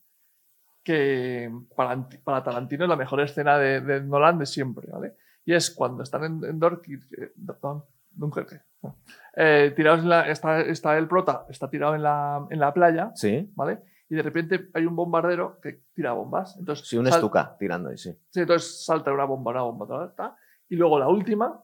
[0.83, 5.15] que para, para Tarantino es la mejor escena de, de Nolan de siempre, ¿vale?
[5.45, 7.31] Y es cuando están en, en Dorky- eh.
[9.35, 13.11] Eh, tirados en la, está, está el prota, está tirado en la, en la playa,
[13.15, 13.49] Sí.
[13.55, 13.79] ¿vale?
[14.09, 16.55] Y de repente hay un bombardero que tira bombas.
[16.57, 18.11] Entonces, Sí, un sal- estuca tirando ahí, sí.
[18.29, 21.61] Sí, entonces salta una bomba, una bomba, ta, ta, ta, y luego la última,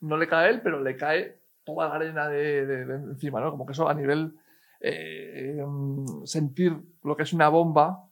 [0.00, 3.40] no le cae a él, pero le cae toda la arena de, de- de encima,
[3.40, 3.50] ¿no?
[3.50, 4.34] Como que eso a nivel
[4.80, 8.06] eh, mm, sentir lo que es una bomba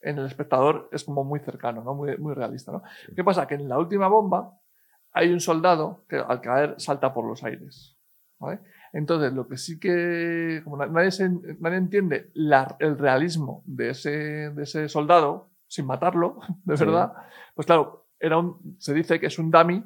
[0.00, 1.94] en el espectador es como muy cercano, ¿no?
[1.94, 2.82] Muy, muy realista, ¿no?
[3.14, 3.46] ¿Qué pasa?
[3.46, 4.58] Que en la última bomba
[5.12, 7.96] hay un soldado que al caer salta por los aires,
[8.38, 8.60] ¿vale?
[8.92, 11.28] Entonces, lo que sí que, como na- nadie, se-
[11.60, 14.10] nadie entiende la- el realismo de ese,
[14.50, 16.84] de ese soldado, sin matarlo, de Sí.
[16.84, 17.12] verdad,
[17.54, 19.82] pues claro, era un, se dice que es un dummy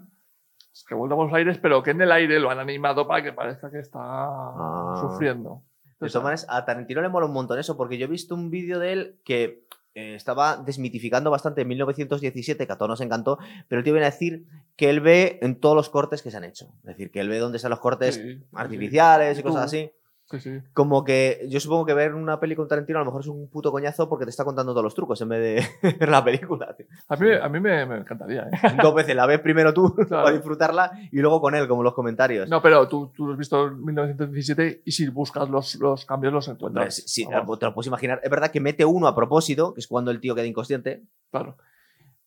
[0.87, 3.33] que vuelve por los aires, pero que en el aire lo han animado para que
[3.33, 4.95] parezca que está Ah.
[5.01, 5.62] sufriendo.
[5.85, 8.35] De Entonces, todas maneras, a Tarantino le mola un montón eso, porque yo he visto
[8.35, 9.64] un vídeo de él que
[9.95, 14.07] eh, estaba desmitificando bastante en 1917, que a todos nos encantó, pero el tío viene
[14.07, 14.45] a decir
[14.77, 16.67] que él ve en todos los cortes que se han hecho.
[16.83, 19.41] Es decir, que él ve dónde están los cortes sí, artificiales sí.
[19.41, 19.91] y cosas así.
[20.31, 20.59] Sí, sí.
[20.75, 23.49] Como que yo supongo que ver una peli con Tarantino a lo mejor es un
[23.49, 25.41] puto coñazo porque te está contando todos los trucos en vez
[25.83, 26.75] de ver la película.
[26.77, 26.85] tío.
[27.09, 28.51] A mí, a mí me, me encantaría, ¿eh?
[28.83, 30.25] Dos veces la ves primero tú Claro.
[30.25, 32.47] para disfrutarla y luego con él, como los comentarios.
[32.49, 36.33] No, pero tú, tú lo has visto en 1917 y si buscas los, los cambios
[36.35, 36.95] los encuentras.
[36.95, 37.35] sí, te
[37.67, 38.21] lo puedes imaginar.
[38.23, 41.57] Es verdad que mete uno a propósito, que es cuando el tío queda inconsciente, claro.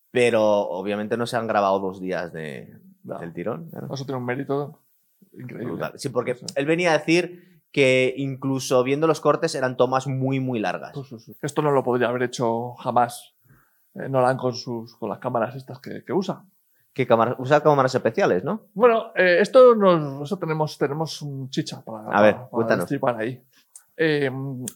[0.10, 3.70] pero obviamente no se han grabado dos días de, del tirón.
[3.70, 3.94] claro.
[3.94, 4.80] Eso tiene un mérito
[5.34, 5.74] increíble.
[5.74, 5.94] Brutal.
[5.98, 10.60] Sí, porque él venía a decir que incluso viendo los cortes eran tomas muy, muy
[10.60, 10.91] largas.
[10.93, 11.38] Sí, sí, sí.
[11.41, 13.34] Esto no lo podría haber hecho jamás
[13.95, 16.45] eh, Nolan con, sus, con las cámaras estas que, que usa.
[16.93, 18.67] Que cámara- usa cámaras especiales, ¿no?
[18.73, 22.84] Bueno, eh, esto nos, eso tenemos, tenemos un chicha para, A ver, para- para cuéntanos.
[22.86, 23.41] destripar ahí.
[23.95, 24.29] Eh,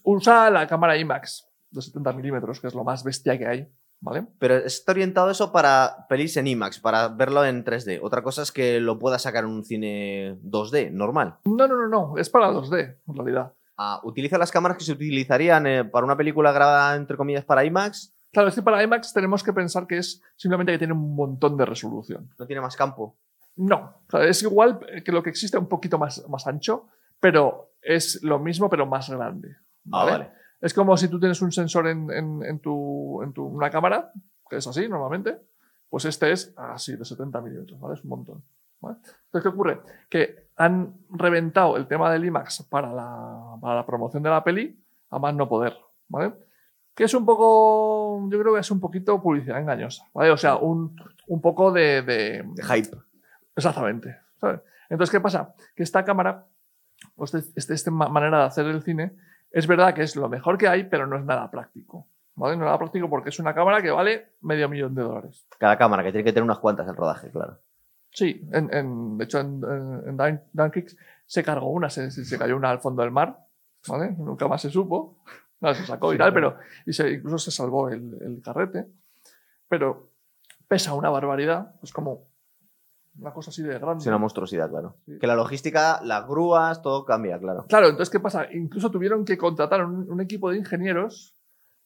[0.04, 3.68] usa la cámara IMAX de 70 milímetros, que es lo más bestia que hay,
[4.00, 4.26] ¿vale?
[4.38, 8.00] Pero está orientado eso para pelis en IMAX, para verlo en 3D.
[8.02, 11.36] Otra cosa es que lo pueda sacar en un cine 2D, normal.
[11.44, 13.52] No, no, no, no, es para 2D, en realidad.
[13.76, 17.64] Ah, utiliza las cámaras que se utilizarían eh, para una película grabada, entre comillas, para
[17.64, 18.14] IMAX.
[18.32, 21.56] Claro, es que para IMAX tenemos que pensar que es simplemente que tiene un montón
[21.56, 22.30] de resolución.
[22.38, 23.16] No tiene más campo.
[23.56, 26.88] No, o sea, es igual que lo que existe un poquito más, más ancho,
[27.20, 29.56] pero es lo mismo, pero más grande.
[29.90, 30.30] Ah, ¿vale?
[30.60, 34.10] Es como si tú tienes un sensor en, en- en tu, en tu una cámara,
[34.48, 35.38] que es así normalmente,
[35.88, 37.94] pues este es así, de 70 milímetros, ¿vale?
[37.94, 38.42] Es un montón.
[38.80, 38.96] ¿vale?
[39.26, 39.80] Entonces, ¿qué ocurre?
[40.08, 44.82] Que han reventado el tema del IMAX para la, para la promoción de la peli
[45.10, 45.76] a más no poder,
[46.08, 46.32] ¿vale?
[46.94, 50.30] Que es un poco, yo creo que es un poquito publicidad engañosa, ¿vale?
[50.30, 50.96] O sea, un,
[51.28, 52.96] un poco de- de, De hype.
[53.54, 54.16] Exactamente.
[54.40, 54.60] ¿sabes?
[54.88, 55.54] Entonces, ¿qué pasa?
[55.74, 56.46] Que esta cámara,
[57.16, 59.14] o este, este- esta ma- manera de hacer el cine,
[59.58, 62.06] es verdad que es lo mejor que hay, pero no es nada práctico.
[62.34, 62.56] ¿vale?
[62.56, 65.46] No es nada práctico porque es una cámara que vale medio millón de dólares.
[65.58, 67.58] Cada cámara, que tiene que tener unas cuantas el rodaje, claro.
[68.10, 70.88] Sí, en, en- de hecho en, en, en Dun- Dunkirk
[71.26, 73.38] se cargó una, se, se- cayó una al fondo del mar,
[73.88, 74.14] ¿vale?
[74.18, 75.18] Nunca más se supo.
[75.58, 76.56] No, se sacó y Sí, tal, claro.
[76.58, 78.86] pero y se, incluso se salvó el, el carrete.
[79.68, 80.10] Pero
[80.68, 82.28] pesa una barbaridad, es como
[83.18, 84.02] Una cosa así de grande.
[84.02, 84.96] Es una monstruosidad, claro.
[85.06, 85.18] Sí.
[85.18, 87.64] Que la logística, las grúas, todo cambia, claro.
[87.68, 88.46] Claro, entonces, ¿qué pasa?
[88.52, 91.34] Incluso tuvieron que contratar un, un equipo de ingenieros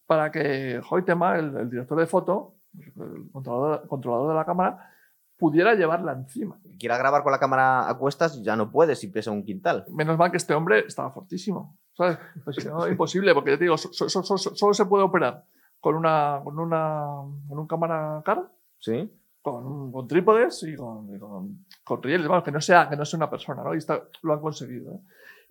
[0.07, 4.91] para que Hoytema, el, el director de foto, el controlador, controlador de la cámara,
[5.39, 6.59] pudiera llevarla encima.
[6.79, 9.85] Quiera grabar con la cámara a cuestas, ya no puede si pesa un quintal.
[9.89, 11.79] Menos mal que este hombre estaba fortísimo.
[11.95, 12.19] ¿sabes?
[12.45, 15.45] Pues no, imposible, porque ya te digo, so- so- so- so- solo se puede operar
[15.81, 17.05] con una, con una,
[17.49, 19.11] con un cámara cara, ¿Sí?
[19.43, 23.05] Con, con trípodes y con, y con, con rieles, vamos, que no sea, que no
[23.05, 23.75] sea una persona, ¿no?
[23.75, 24.95] Y está- lo han conseguido.
[24.95, 25.01] ¿eh?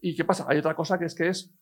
[0.02, 0.46] ¿Y qué pasa?
[0.48, 1.54] Hay otra cosa que es que es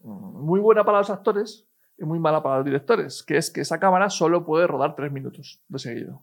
[0.00, 3.78] muy buena para los actores y muy mala para los directores, que es que esa
[3.78, 6.22] cámara solo puede rodar tres minutos de seguido.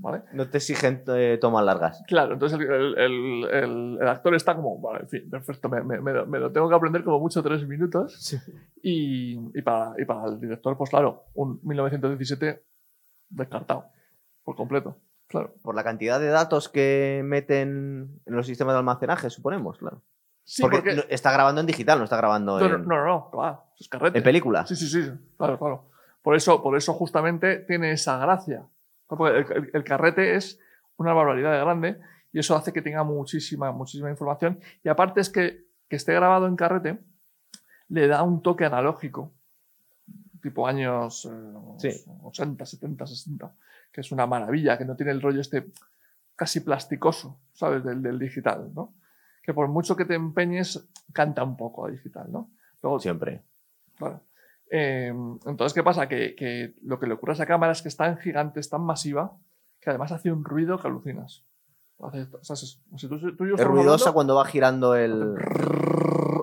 [0.00, 0.22] ¿Vale?
[0.32, 2.00] No te exigen eh, tomas largas.
[2.06, 6.38] Claro, entonces el, el- el- actor está como, vale, en fin, perfecto, me, me- me
[6.38, 8.36] lo- tengo que aprender como mucho tres minutos.
[8.80, 12.62] Y, y para, y para el director, pues claro, un 1917
[13.30, 13.86] descartado
[14.48, 14.96] por completo.
[15.26, 15.52] Claro.
[15.62, 20.00] Por la cantidad de datos que meten en los sistemas de almacenaje, suponemos, claro.
[20.42, 21.04] Sí, porque, porque.
[21.14, 24.22] está grabando en digital, no está grabando No, no, en, no, no, claro, es en
[24.22, 24.64] película.
[24.66, 25.90] Sí, sí, sí, claro, claro.
[26.22, 28.64] Por eso, por eso justamente tiene esa gracia.
[29.06, 30.58] Porque el, el- el carrete es
[30.96, 32.00] una barbaridad de grande
[32.32, 34.60] y eso hace que tenga muchísima, muchísima información.
[34.82, 36.98] Y aparte es que, que esté grabado en carrete
[37.90, 39.30] le da un toque analógico,
[40.40, 42.04] tipo años eh, Sí.
[42.22, 43.52] 80, 70, 60,
[43.92, 45.70] que es una maravilla, que no tiene el rollo este
[46.36, 47.82] casi plasticoso, ¿sabes?
[47.84, 48.94] Del, del digital, ¿no?
[49.42, 52.50] Que por mucho que te empeñes, canta un poco a digital, ¿no?
[52.82, 53.42] Luego, Siempre.
[53.96, 54.22] Claro.
[54.70, 55.08] Eh,
[55.46, 56.06] entonces, ¿qué pasa?
[56.08, 58.68] Que, que lo que le ocurre a esa cámara es que es tan gigante, es
[58.68, 59.36] tan masiva,
[59.80, 61.44] que además hace un ruido que alucinas.
[62.00, 64.44] Hace, o sea, es- si tú, tú y yo Es estamos ruidosa hablando, cuando va
[64.44, 65.34] girando el.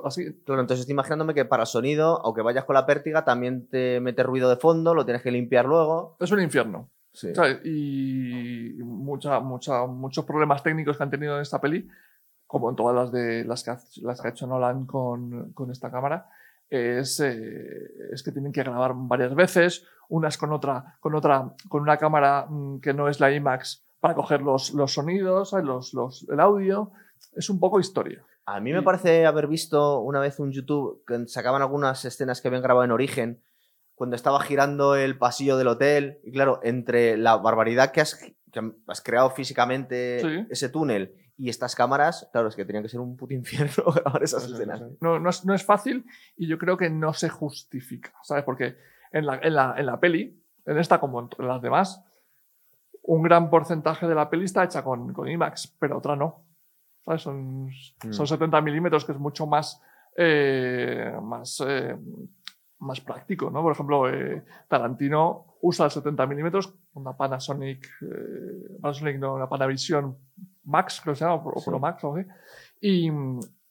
[0.04, 4.00] Así, Claro, entonces estoy imaginándome que para sonido, aunque vayas con la pértiga, también te
[4.02, 6.18] mete ruido de fondo, lo tienes que limpiar luego.
[6.20, 6.90] es un infierno.
[7.16, 7.34] Sí.
[7.34, 7.66] ¿sabes?
[7.66, 11.88] Y mucha, mucha, muchos problemas técnicos que han tenido en esta peli,
[12.46, 15.72] como en todas las, de, las, que, ha, las que ha hecho Nolan con, con
[15.72, 16.28] esta cámara,
[16.70, 21.82] es, eh, es que tienen que grabar varias veces, unas con otra, con otra, con
[21.82, 25.54] una cámara mm, que no es la IMAX para coger los, los sonidos.
[25.54, 26.92] Los, los, el audio.
[27.34, 28.24] Es un poco historia.
[28.46, 32.50] A mí me parece haber visto una vez un YouTube que sacaban algunas escenas que
[32.50, 33.42] habían grabado en origen
[33.96, 36.20] cuando estaba girando el pasillo del hotel.
[36.24, 38.36] Y claro, entre la barbaridad que has, que
[38.88, 40.48] has creado físicamente Sí.
[40.50, 44.24] ese túnel y estas cámaras, claro, es que tenían que ser un puto infierno grabar
[44.24, 44.80] esas escenas.
[44.80, 44.98] sí.
[45.02, 46.06] No, no, es, no es fácil
[46.38, 48.44] y yo creo que no se justifica, ¿sabes?
[48.44, 48.78] Porque
[49.12, 52.02] en la, en la, en la peli, en esta como en las demás,
[53.04, 56.44] un gran porcentaje de la peli está hecha con, con IMAX, pero otra no.
[57.06, 57.22] ¿Sabes?
[57.22, 58.12] Son, Mm.
[58.12, 59.80] son 70 milímetros, que es mucho más,
[60.18, 61.96] eh, más, eh,
[62.80, 63.62] más práctico, ¿no?
[63.62, 70.16] Por ejemplo, eh, Tarantino usa el 70 milímetros, una Panasonic, eh, Panasonic no, una Panavision
[70.66, 71.70] Max, creo que se llama, o Sí.
[71.70, 72.28] Pro Max o así.
[72.82, 73.10] Y,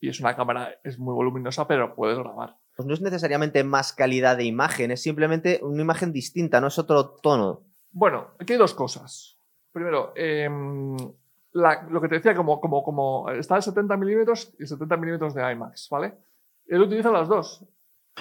[0.00, 2.56] y es una cámara, es muy voluminosa, pero puedes grabar.
[2.76, 6.78] Pues no es necesariamente más calidad de imagen, es simplemente una imagen distinta, no es
[6.78, 7.62] otro tono.
[7.92, 9.38] Bueno, aquí hay dos cosas.
[9.70, 10.96] Primero, em,
[11.52, 15.34] la- lo que te decía, como, como, como está el 70 milímetros y 70 milímetros
[15.34, 16.14] de IMAX, ¿vale?
[16.66, 17.64] Él utiliza las dos.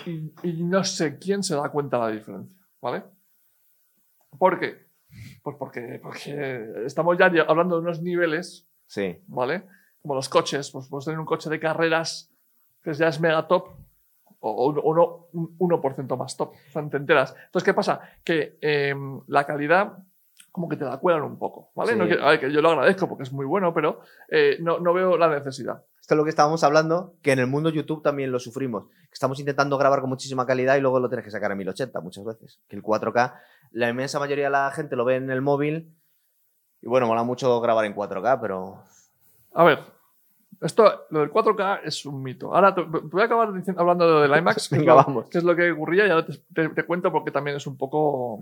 [0.05, 3.03] Y, y no sé quién se da cuenta de la diferencia, ¿vale?
[4.37, 4.87] ¿Por qué?
[5.43, 9.17] Pues porque, porque estamos ya hablando de unos niveles, Sí.
[9.27, 9.63] ¿vale?
[10.01, 12.31] Como los coches, pues puedes tener un coche de carreras
[12.83, 13.69] que ya es mega top
[14.39, 17.33] o, o uno, un 1% más top, o sea, te enteras.
[17.45, 18.01] Entonces, ¿qué pasa?
[18.23, 19.97] Que em, la calidad
[20.51, 21.93] como que te la cuelan un poco, ¿vale?
[21.93, 21.97] Sí.
[21.99, 24.79] No quiero- a ver, que yo lo agradezco porque es muy bueno, pero eh, no,
[24.79, 25.83] no veo la necesidad.
[26.03, 28.87] Esto es lo que estábamos hablando, que en el mundo YouTube también lo sufrimos.
[29.09, 32.25] Estamos intentando grabar con muchísima calidad y luego lo tienes que sacar a 1080 muchas
[32.25, 32.59] veces.
[32.67, 33.33] Que el 4K,
[33.71, 35.95] la inmensa mayoría de la gente lo ve en el móvil.
[36.81, 38.83] Y bueno, mola mucho grabar en 4K, pero
[39.53, 39.79] A ver,
[40.59, 42.53] esto, lo del 4K es un mito.
[42.53, 44.95] Ahora te, te voy a acabar diciendo- hablando de lo del IMAX, que, es Venga,
[44.95, 45.29] lo, vamos.
[45.29, 47.77] que es lo que ocurría, y ahora te, te- te cuento porque también es un
[47.77, 48.41] poco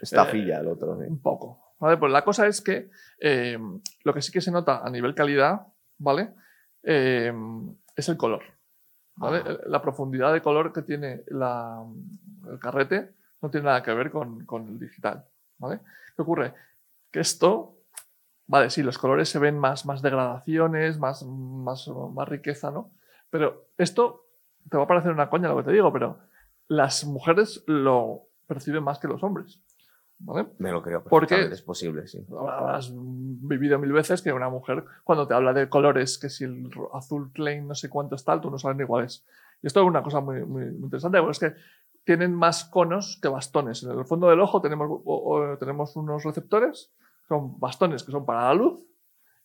[0.00, 0.96] está Eh, el otro.
[0.96, 1.06] sí.
[1.08, 1.74] Un poco.
[1.80, 1.96] ¿vale?
[1.96, 2.88] Pues la cosa es que
[3.18, 3.58] eh,
[4.04, 5.62] lo que sí que se nota a nivel calidad,
[5.98, 6.34] ¿vale?
[6.90, 7.30] Eh,
[7.94, 8.42] es el color.
[9.16, 9.42] ¿vale?
[9.66, 11.84] La profundidad de color que tiene la-
[12.50, 15.24] el carrete no tiene nada que ver con, con el digital.
[15.58, 15.80] ¿vale?
[16.16, 16.54] ¿Qué ocurre?
[17.10, 17.76] Que esto,
[18.46, 22.90] vale, sí, los colores se ven más, más degradaciones, más, más, más riqueza, ¿no?
[23.28, 24.24] Pero esto
[24.70, 26.18] te va a parecer una coña lo que te digo, pero
[26.68, 29.60] las mujeres lo perciben más que los hombres.
[30.20, 30.48] ¿Vale?
[30.58, 31.02] Me lo creo.
[31.04, 31.36] ¿Por qué?
[31.36, 32.26] perfectamente, Es posible, sí.
[32.36, 36.68] Habrás vivido mil veces que una mujer, cuando te habla de colores, que si el
[36.92, 39.24] azul plain no sé cuánto es tal, tú no sabes ni cuál es.
[39.62, 41.54] Y esto es una cosa muy, muy, muy interesante, porque es que
[42.04, 43.82] tienen más conos que bastones.
[43.84, 46.92] En el fondo del ojo tenemos, o- o tenemos unos receptores
[47.28, 48.80] son bastones que son para la luz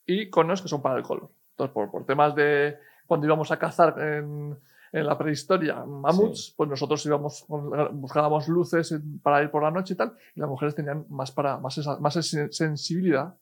[0.06, 1.30] y conos que son para el color.
[1.52, 4.58] Entonces, por, por temas de cuando íbamos a cazar en,
[4.94, 9.98] en la prehistoria mamuts, pues nosotros íbamos, buscábamos luces para ir por la noche y
[9.98, 12.14] tal, y las mujeres tenían más, para, más, más
[12.52, 13.36] sensibilidad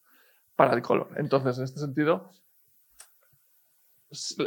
[0.55, 1.09] para el color.
[1.17, 2.31] Entonces, en este sentido,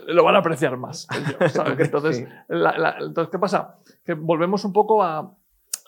[0.08, 1.06] lo van a apreciar más.
[1.78, 3.78] Entonces, entonces, ¿qué pasa?
[4.02, 5.36] Que volvemos un poco a,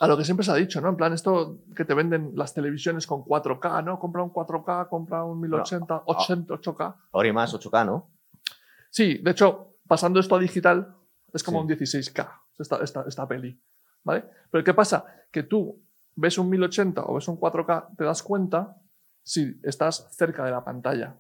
[0.01, 0.91] a, lo que siempre se ha dicho, ¿no?
[0.91, 3.99] En plan, esto que te venden las televisiones con 4K, ¿no?
[3.99, 6.95] Compra un 4K, compra un 1080, 80, 8K.
[7.13, 8.11] Ahora y más 8K, ¿no?
[8.91, 10.95] Sí, de hecho, pasando esto a digital,
[11.33, 13.61] es como un 16K, esta, esta, esta, peli.
[14.05, 14.25] ¿Vale?
[14.51, 15.05] Pero ¿qué pasa?
[15.31, 15.83] Que tú
[16.15, 18.77] ves un 1080 o ves un 4K, te das cuenta
[19.23, 21.17] si estás cerca de la pantalla.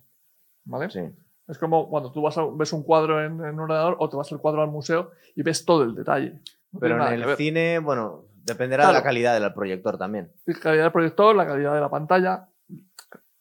[0.64, 0.90] ¿Vale?
[0.90, 1.00] Sí.
[1.48, 4.30] Es como cuando tú vas a, ves un cuadro en, un ordenador o te vas
[4.32, 6.40] al cuadro al museo y ves todo el detalle.
[6.78, 10.32] Pero en el cine, bueno, dependerá de la calidad del proyector también.
[10.44, 12.48] La calidad del proyector, la calidad de la pantalla,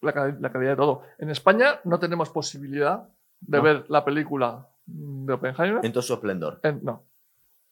[0.02, 1.02] la, la calidad de todo.
[1.18, 3.10] En España no tenemos posibilidad
[3.42, 5.86] de ver la película de Oppenheimer.
[5.86, 6.60] En todo su esplendor.
[6.82, 7.06] no.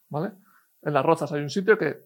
[0.09, 0.31] ¿Vale?
[0.81, 2.05] En Las Rozas hay un sitio que,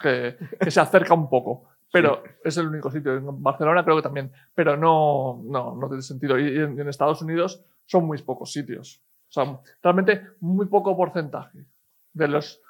[0.00, 1.68] que, se acerca un poco.
[1.90, 3.14] Pero es el único sitio.
[3.16, 4.32] En Barcelona creo que también.
[4.54, 6.38] Pero no, no, no tiene sentido.
[6.38, 9.02] Y en, Estados Unidos son muy pocos sitios.
[9.28, 11.66] O sea, realmente muy poco porcentaje
[12.12, 12.62] de los.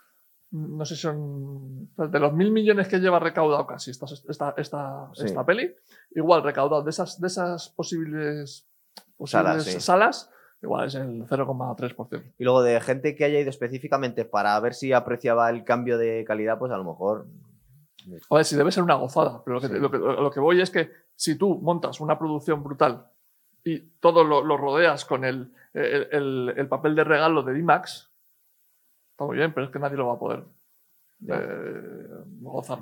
[0.51, 1.91] No sé si son.
[1.97, 5.73] De los mil millones que lleva recaudado casi esta, esta, esta, esta peli,
[6.11, 8.69] igual recaudado de esas, de esas posibles,
[9.25, 10.32] salas, salas
[10.63, 12.23] Igual es el 0,3%.
[12.39, 16.25] Y luego de gente que haya ido específicamente para ver si apreciaba el cambio de
[16.25, 17.27] calidad, pues a lo mejor.
[18.31, 21.61] A ver, si debe ser una gozada, pero lo que, voy es que si tú
[21.61, 23.07] montas una producción brutal
[23.65, 28.13] y todo lo, rodeas con el, el, papel de regalo de D-Max,
[29.13, 30.45] está muy bien, pero es que nadie lo va a poder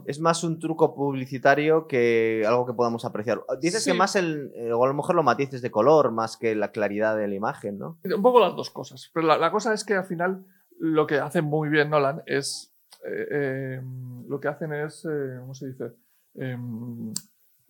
[0.07, 3.42] es más un truco publicitario que algo que podamos apreciar.
[3.61, 6.55] Dices que más el, eh, o a lo mejor los matices de color más que
[6.55, 7.98] la claridad de la imagen, ¿no?
[8.05, 9.11] Un poco las dos cosas.
[9.12, 10.44] Pero la, cosa es que al final
[10.79, 12.74] lo que hace muy bien Nolan es.
[13.05, 15.05] Eh, em, lo que hacen es.
[15.05, 15.92] Eh, ¿Cómo se dice?
[16.35, 17.12] Em,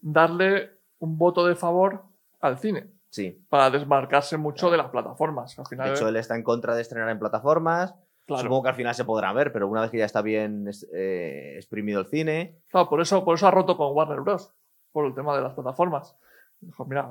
[0.01, 2.05] darle un voto de favor
[2.41, 2.91] al cine.
[3.11, 3.45] Sí.
[3.49, 5.59] Para desmarcarse mucho de las plataformas.
[5.59, 7.95] Al final, de hecho, él está en contra de estrenar en plataformas
[8.39, 11.55] Supongo que al final se podrán ver, pero una vez que ya está bien eh,
[11.57, 12.61] exprimido el cine.
[12.69, 14.53] Claro, por eso, por eso ha roto con Warner Bros.
[14.93, 16.17] Por el tema de las plataformas.
[16.61, 17.09] Dijo, mira,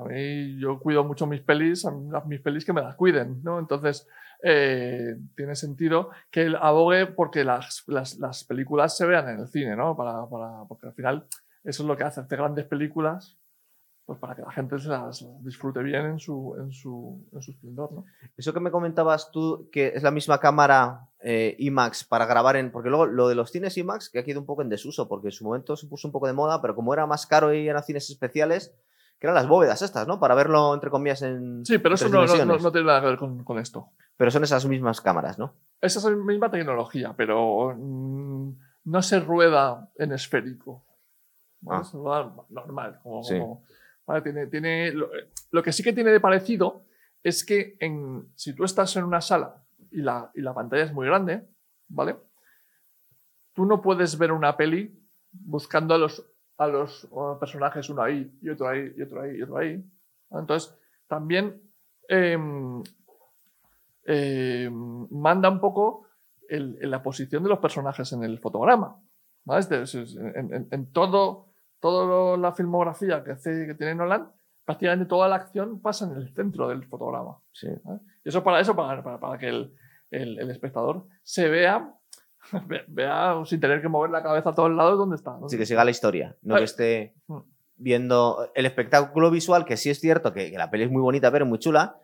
[0.58, 1.84] yo cuido mucho mis pelis,
[2.26, 3.58] mis pelis que me las cuiden, ¿no?
[3.58, 4.06] Entonces,
[4.44, 9.74] eh, tiene sentido que él abogue porque las, las, películas se vean en el cine,
[9.74, 9.96] ¿no?
[9.96, 11.26] Para, para, porque al final
[11.64, 13.39] eso es lo que hace, hace grandes películas
[14.10, 17.52] pues para que la gente se las disfrute bien en su, en su, en su
[17.52, 17.92] esplendor.
[17.92, 18.04] ¿no?
[18.36, 22.72] Eso que me comentabas tú, que es la misma cámara eh, IMAX para grabar en.
[22.72, 25.28] Porque luego lo de los cines IMAX, que ha quedado un poco en desuso, porque
[25.28, 27.68] en su momento se puso un poco de moda, pero como era más caro y
[27.68, 28.74] eran cines especiales,
[29.20, 30.18] que eran las bóvedas estas, ¿no?
[30.18, 31.64] Para verlo, entre comillas, en.
[31.64, 33.90] Sí, pero eso no, no, tiene nada que ver con, con, esto.
[34.16, 35.54] Pero son esas mismas cámaras, ¿no?
[35.80, 40.84] Esa es la misma tecnología, pero mm, no se rueda en esférico.
[41.68, 41.82] Ah.
[42.48, 43.62] normal, como, como
[44.22, 46.84] tiene, tiene, lo, que sí que tiene de parecido
[47.22, 50.92] es que en, si tú estás en una sala y la, y la pantalla es
[50.92, 51.46] muy grande,
[51.88, 52.16] ¿vale?
[53.52, 54.96] Tú no puedes ver una peli
[55.32, 56.26] buscando a los,
[56.58, 59.84] a los personajes uno ahí y otro ahí y otro ahí y otro ahí.
[60.30, 60.74] Entonces,
[61.06, 61.60] también
[62.08, 62.82] em,
[64.04, 66.06] em, manda un poco
[66.48, 69.00] el, la posición de los personajes en el fotograma.
[69.46, 71.49] en, todo
[71.80, 74.30] toda la filmografía que, hace, que tiene Nolan,
[74.64, 77.38] prácticamente toda la acción pasa en el centro del fotograma.
[77.52, 77.68] Sí.
[78.24, 79.74] Y eso para eso, para, para, que el,
[80.10, 81.94] el, espectador se vea,
[82.88, 85.36] vea sin tener que mover la cabeza a todos lados donde está.
[85.48, 87.38] Sí, que siga la historia, no que esté mm.
[87.76, 91.32] viendo el espectáculo visual, que sí es cierto que, que la peli es muy bonita,
[91.32, 91.98] pero muy chula,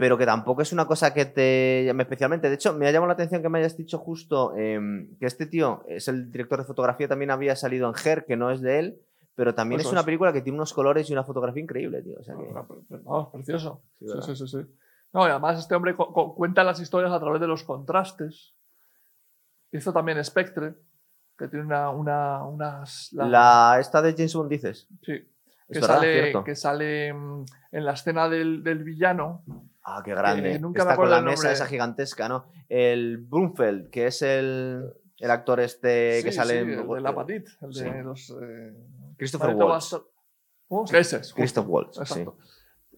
[0.00, 2.48] pero que tampoco es una cosa que te llame especialmente.
[2.48, 5.44] De hecho, me ha llamado la atención que me hayas dicho justo em, que este
[5.44, 8.78] tío es el director de fotografía, también había salido en Her, que no es de
[8.78, 9.00] él,
[9.34, 12.16] pero también es una película que tiene unos colores y una fotografía increíble, tío.
[13.04, 13.82] no, precioso.
[13.98, 14.58] Sí, sí, sí, sí,
[15.12, 18.54] No, y además este hombre cuenta las historias a través de los contrastes.
[19.70, 20.76] Hizo también Spectre,
[21.36, 21.90] que tiene una...
[21.90, 23.76] una unas, la...
[23.78, 24.88] esta de James Bond, dices.
[25.02, 25.30] Sí.
[25.70, 29.44] Que, sale, que sale mm, en la escena del, del villano
[29.82, 30.58] Ah, qué grande.
[30.58, 32.46] nunca Está con la mesa esa gigantesca, ¿no?
[32.68, 36.70] El Brunfeld, que es el, el actor este que sale en.
[36.70, 38.30] El de la Patit, el de los.
[38.42, 38.74] Eh,
[39.16, 39.96] Christopher Waltz.
[40.68, 40.84] ¿Cómo?
[40.84, 41.32] Ese es.
[41.34, 42.36] Christopher Waltz, Exacto.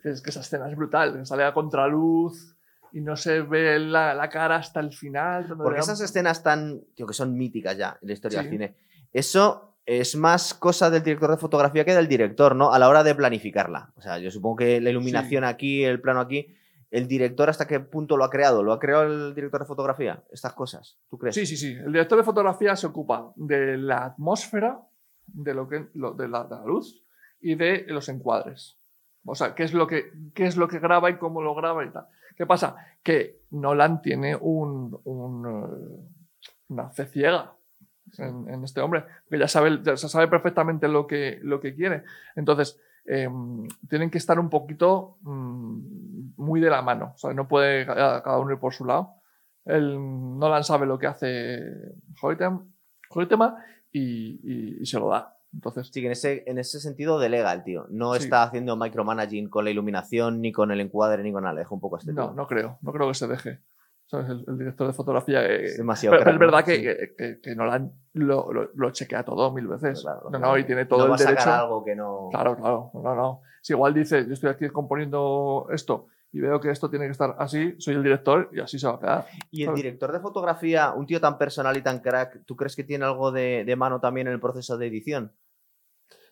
[0.05, 1.24] Es que esa escena es brutal.
[1.24, 2.57] Sale a contraluz
[2.93, 5.47] y no se ve la, la cara hasta el final.
[5.57, 6.83] Porque esas escenas tan.
[6.95, 8.76] Tío, que son míticas ya en la historia del cine.
[9.12, 12.72] Eso es más cosa del director de fotografía que del director, ¿no?
[12.72, 13.93] A la hora de planificarla.
[13.97, 16.55] O sea, yo supongo que la iluminación aquí, el plano aquí,
[16.93, 18.62] el director hasta qué punto lo ha creado.
[18.62, 20.22] ¿Lo ha creado el director de fotografía?
[20.30, 21.34] Estas cosas, ¿tú crees?
[21.34, 21.72] Sí, sí, sí.
[21.72, 24.78] El director de fotografía se ocupa de la atmósfera,
[25.26, 27.03] de, lo que, lo- de, la, de la luz
[27.40, 28.78] y de los encuadres.
[29.24, 31.84] O sea, qué es, lo que, qué es lo que graba y cómo lo graba
[31.84, 32.07] y tal.
[32.36, 32.76] ¿Qué pasa?
[33.03, 36.11] Que Nolan tiene un, un, eh,
[36.68, 37.55] una fe ciega
[38.18, 42.03] en, en este hombre, que ya sabe, ya sabe perfectamente lo que, lo que quiere.
[42.36, 43.28] Entonces, eh,
[43.88, 45.91] tienen que estar un poquito mm,
[46.43, 47.12] muy de la mano.
[47.14, 49.14] O sea, no puede cada uno ir por su lado.
[49.64, 49.97] El
[50.38, 51.61] Nolan sabe lo que hace
[52.20, 52.66] Hoytem-
[53.11, 53.57] Hoytema
[53.93, 54.01] y,
[54.43, 55.36] y- y se lo da.
[55.55, 57.86] Entonces, Sí, que en ese, en ese sentido delega el tío.
[57.90, 58.24] No Sí.
[58.24, 61.55] está haciendo micromanaging con la iluminación, ni con el encuadre, ni con nada.
[61.55, 62.34] Le deja un poco a este no, tío.
[62.34, 63.61] no creo, no creo que se deje.
[64.07, 64.28] ¿Sabes?
[64.30, 65.45] El, el director de fotografía.
[65.47, 66.82] eh, Es demasiado pero, es verdad que, Sí.
[66.82, 70.03] que, que- que Nolan lo, lo- lo chequea todo mil veces.
[70.03, 71.53] Claro, no, no, y tiene todo no el va a sacar derecho.
[71.55, 72.28] algo que no.
[72.30, 73.40] Claro, claro, no, no.
[73.62, 77.37] Si igual dice, yo estoy aquí componiendo esto y veo que esto tiene que estar
[77.39, 79.26] así, soy el director y así se va a quedar.
[79.51, 82.85] Y el director de fotografía, un tío tan personal y tan crack, ¿tú crees que
[82.85, 85.33] tiene algo de, de mano también en el proceso de edición?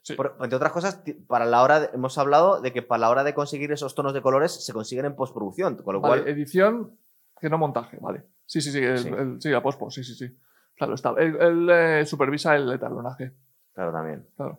[0.03, 0.15] Sí.
[0.15, 3.23] Por- entre otras cosas, para la hora de- hemos hablado de que para la hora
[3.25, 6.97] de conseguir esos tonos de colores se consiguen en postproducción, con lo Vale, cual edición,
[7.39, 8.25] que no montaje, vale.
[8.47, 9.09] Sí, sí, sí, el, Sí.
[9.09, 10.35] el- sí, la pospo, sí, sí, sí.
[10.77, 11.11] Claro, está.
[11.19, 13.33] Él, él, eh, supervisa el etalonaje.
[13.75, 14.27] claro también.
[14.37, 14.59] Claro.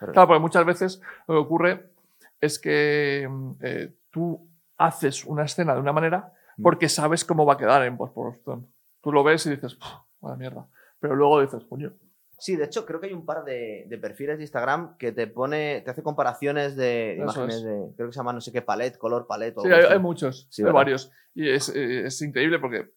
[0.00, 1.90] Pero- Claro, porque muchas veces lo que ocurre
[2.40, 4.49] es que mm, eh, tú
[4.80, 6.62] haces una escena de una manera Mm.
[6.62, 8.66] porque sabes cómo va a quedar en postproducción.
[9.00, 9.78] Tú lo ves y dices,
[10.20, 10.66] ¡mala mierda!
[10.98, 11.92] Pero luego dices, coño,
[12.42, 15.26] Sí, de hecho, creo que hay un par de, de perfiles de Instagram que te
[15.26, 17.64] pone, te hace comparaciones de Eso imágenes es.
[17.64, 19.56] de, creo que se llama no sé qué palet, color palet.
[19.58, 20.74] o Sí, hay, muchos, Sí, hay ¿verdad?
[20.78, 21.10] varios.
[21.34, 22.88] Y es, es increíble porque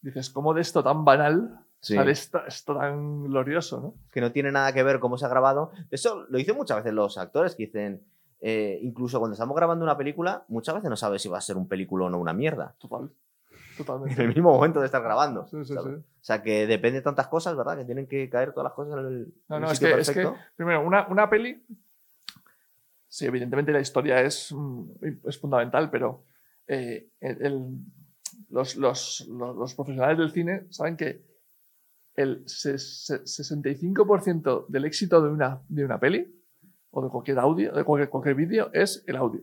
[0.00, 1.94] dices, ¿cómo de esto tan banal Sí.
[1.94, 3.80] sale esta- esto tan glorioso?
[3.82, 3.94] ¿no?
[4.10, 5.72] que no tiene nada que ver cómo se ha grabado.
[5.90, 8.02] Eso lo dicen muchas veces los actores que dicen,
[8.40, 11.56] eh, incluso cuando estamos grabando una película, muchas veces no sabes si va a ser
[11.56, 12.74] un película o no una mierda.
[12.78, 13.10] Total.
[13.80, 14.20] En Totalmente.
[14.22, 15.46] el mismo momento de estar grabando.
[15.46, 15.78] Sí, sí, sí.
[15.78, 17.78] O sea que depende de tantas cosas, ¿verdad?
[17.78, 19.92] Que tienen que caer todas las cosas en el, No, en no, el es que,
[20.00, 21.64] es que, primero, una, una peli,
[23.08, 24.84] sí, evidentemente la historia es, mm,
[25.24, 26.24] es fundamental, pero
[26.66, 27.78] eh, el- el-
[28.50, 31.24] los, los- los- los profesionales del cine saben que
[32.16, 36.39] el se- se- 65% del éxito de una, de una peli
[36.90, 39.42] o de cualquier audio, de cualquier, cualquier vídeo, es el audio.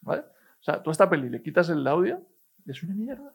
[0.00, 0.22] ¿Vale?
[0.22, 2.22] O sea, tú a esta peli le quitas el audio
[2.64, 3.34] y es una mierda.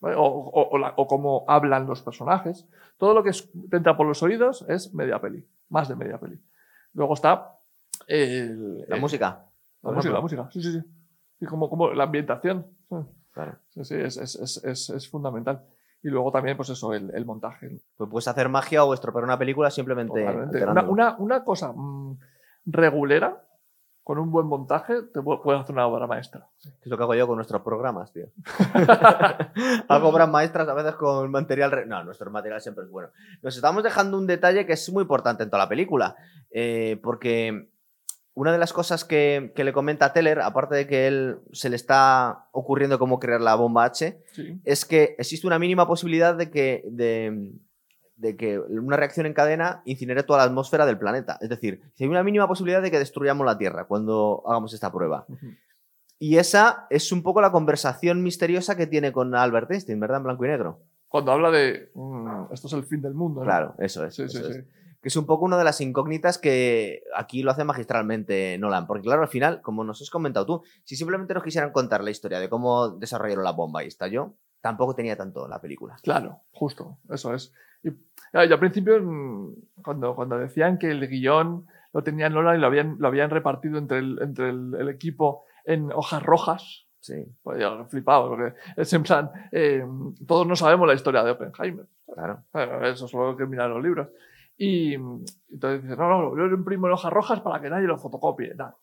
[0.00, 0.16] ¿Vale?
[0.16, 2.66] O, o- o la- o cómo hablan los personajes.
[2.98, 6.18] Todo lo que es- te entra por los oídos es media peli, más de media
[6.18, 6.38] peli.
[6.92, 7.58] Luego está
[8.06, 9.46] el- La el- música.
[9.82, 10.82] La música, la música, sí, sí, sí.
[11.40, 12.66] Y como, como la ambientación.
[13.32, 13.58] Claro.
[13.70, 15.64] sí, sí, es, es- es- es- es fundamental.
[16.04, 17.80] Y luego también, pues eso, el, el montaje.
[17.96, 20.22] Pues puedes hacer magia o estropear una película simplemente.
[20.70, 22.18] Una, una, una cosa mm,
[22.66, 23.42] regulera,
[24.04, 26.46] con un buen montaje, te pu- puedes hacer una obra maestra.
[26.62, 28.26] Es lo que hago yo con nuestros programas, tío.
[29.88, 31.70] hago obras maestras a veces con material...
[31.70, 33.08] re- No, nuestro material siempre es bueno.
[33.42, 36.16] Nos estamos dejando un detalle que es muy importante en toda la película.
[36.50, 37.68] eh, porque
[38.34, 41.76] una de las cosas que, que le comenta Teller, aparte de que él se le
[41.76, 44.60] está ocurriendo cómo crear la bomba H, Sí.
[44.64, 47.52] es que existe una mínima posibilidad de que, de,
[48.16, 51.38] de que una reacción en cadena incinere toda la atmósfera del planeta.
[51.40, 55.26] Es decir, hay una mínima posibilidad de que destruyamos la Tierra cuando hagamos esta prueba.
[55.28, 55.46] Ujú.
[56.18, 60.18] Y esa es un poco la conversación misteriosa que tiene con Albert Einstein, ¿verdad?
[60.18, 60.80] En blanco y negro.
[61.08, 63.40] Cuando habla de mm, esto es el fin del mundo.
[63.40, 63.46] ¿no?
[63.46, 64.14] Claro, eso es.
[64.14, 64.64] Sí, sí, eso es.
[65.04, 68.86] Que es un poco una de las incógnitas que aquí lo hace magistralmente Nolan.
[68.86, 72.10] Porque claro, al final, como nos has comentado tú, si simplemente nos quisieran contar la
[72.10, 74.32] historia de cómo desarrollaron la bomba y estalló,
[74.62, 75.96] tampoco tenía tanto la película.
[76.02, 77.52] Claro, justo, eso es.
[77.82, 77.90] Y,
[78.32, 82.96] al principio, mm, cuando, cuando decían que el guion lo tenía Nolan y lo habían,
[82.98, 87.84] lo habían repartido entre el, entre el, el equipo en hojas rojas, Sí, pues yo
[87.84, 89.84] flipaba, porque es en plan, eh,
[90.26, 91.84] todos no sabemos la historia de Oppenheimer.
[92.10, 92.42] claro.
[92.50, 94.08] Bueno, eso solo hay que mirar los libros.
[94.56, 97.86] Y mm, entonces dice, no, no, yo lo imprimo en hojas rojas para que nadie
[97.86, 98.54] lo fotocopie.
[98.54, 98.74] tal.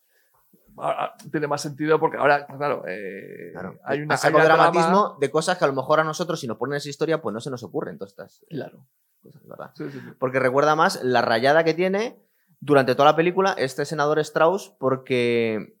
[0.76, 3.78] Ahora, tiene más sentido porque ahora, claro, eh, Claro.
[3.84, 6.56] hay una, hay una dramatismo de cosas que a lo mejor a nosotros, si nos
[6.56, 8.86] ponen esa historia, pues no se nos ocurren todas estas Claro.
[9.22, 9.70] cosas, ¿verdad?
[9.74, 10.08] Sí, sí, sí.
[10.18, 12.18] Porque recuerda más la rayada que tiene
[12.60, 15.76] durante toda la película este senador Strauss, porque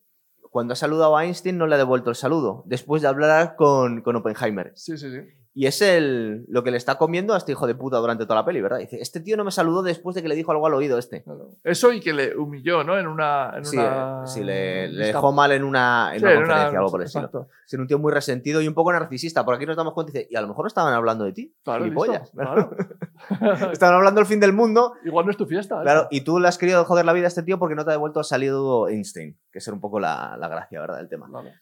[0.50, 4.02] cuando ha saludado a Einstein no le ha devuelto el saludo, después de hablar con,
[4.02, 4.72] con Oppenheimer.
[4.74, 5.20] Sí, sí, sí.
[5.54, 8.36] Y es el, lo que le está comiendo a este hijo de puta durante toda
[8.36, 8.78] la peli, ¿verdad?
[8.78, 11.24] Dice, este tío no me saludó después de que le dijo algo al oído este.
[11.62, 12.98] Eso y que le humilló, ¿no?
[12.98, 13.52] En una.
[13.58, 14.22] En Sí, una...
[14.24, 16.90] eh, sí, le, le dejó mal en una, en Sí, una en conferencia, una- algo
[16.90, 17.48] por el estilo.
[17.66, 19.44] Ser un tío muy resentido y un poco narcisista.
[19.44, 21.32] Por aquí nos damos cuenta y dice, y a lo mejor no estaban hablando de
[21.32, 21.54] ti.
[21.62, 22.22] Claro, gilipollas".
[22.22, 22.74] listo, claro.
[23.72, 24.94] Estaban hablando del fin del mundo.
[25.04, 25.78] Igual no es tu fiesta.
[25.80, 25.82] ¿eh?
[25.82, 27.90] Claro, y tú le has querido joder la vida a este tío porque no te
[27.90, 30.96] ha devuelto salido Einstein, que es un poco la, la gracia, ¿verdad?
[30.96, 31.26] Del tema.
[31.28, 31.52] Vale.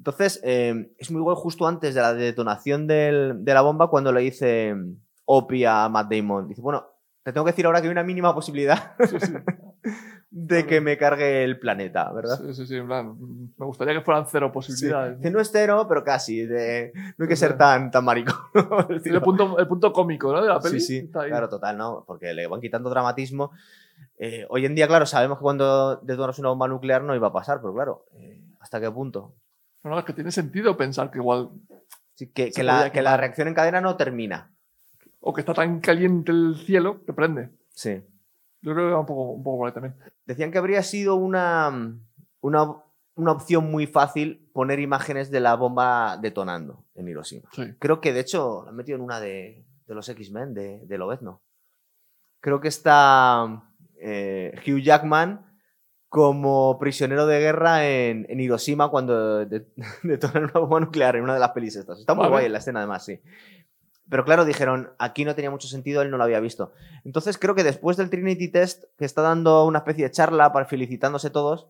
[0.00, 4.10] Entonces, eh, es muy guay justo antes de la detonación del- de la bomba cuando
[4.12, 4.94] le dice mm,
[5.26, 6.48] Opie a Matt Damon.
[6.48, 6.86] Dice, bueno,
[7.22, 9.34] te tengo que decir ahora que hay una mínima posibilidad Sí, sí.
[10.30, 12.38] de que me cargue el planeta, ¿verdad?
[12.40, 13.14] Sí, sí, sí, en plan,
[13.58, 14.52] me gustaría que fueran cero Sí.
[14.54, 15.18] posibilidades.
[15.18, 16.46] Dice, no es cero, pero casi.
[16.46, 18.32] de- no hay que ser tan, tan marico.
[19.04, 20.40] El punto, el punto cómico, ¿no?
[20.40, 20.80] De la peli.
[20.80, 22.04] Sí, sí, claro, total, ¿no?
[22.06, 23.50] Porque le van quitando dramatismo.
[24.16, 27.32] Eh, hoy en día, claro, sabemos que cuando detonas una bomba nuclear no iba a
[27.34, 29.34] pasar, pero claro, eh, ¿hasta qué punto?
[29.82, 31.50] No, no, es que tiene sentido pensar que igual.
[32.14, 34.54] Sí, que, la, que la reacción en cadena no termina.
[35.20, 37.50] O que está tan caliente el cielo que prende.
[37.70, 38.02] Sí.
[38.62, 39.96] Yo creo que va un poco, un poco por ahí también.
[40.26, 41.98] Decían que habría sido una,
[42.40, 42.76] una,
[43.14, 47.48] una opción muy fácil poner imágenes de la bomba detonando en Hiroshima.
[47.52, 47.74] Sí.
[47.78, 50.98] Creo que de hecho la han metido en una de, de los X-Men, de, de
[50.98, 51.42] Lobezno.
[52.40, 53.62] Creo que está
[53.98, 55.49] eh, Hugh Jackman
[56.10, 59.64] como prisionero de guerra en, en Hiroshima cuando de-
[60.02, 62.00] detonan una bomba nuclear en una de las pelis estas.
[62.00, 62.32] Está muy Vale.
[62.32, 63.20] guay en la escena además, sí.
[64.10, 66.72] Pero claro, dijeron, aquí no tenía mucho sentido, él no lo había visto.
[67.04, 70.66] Entonces creo que después del Trinity Test, que está dando una especie de charla para
[70.66, 71.68] felicitándose todos,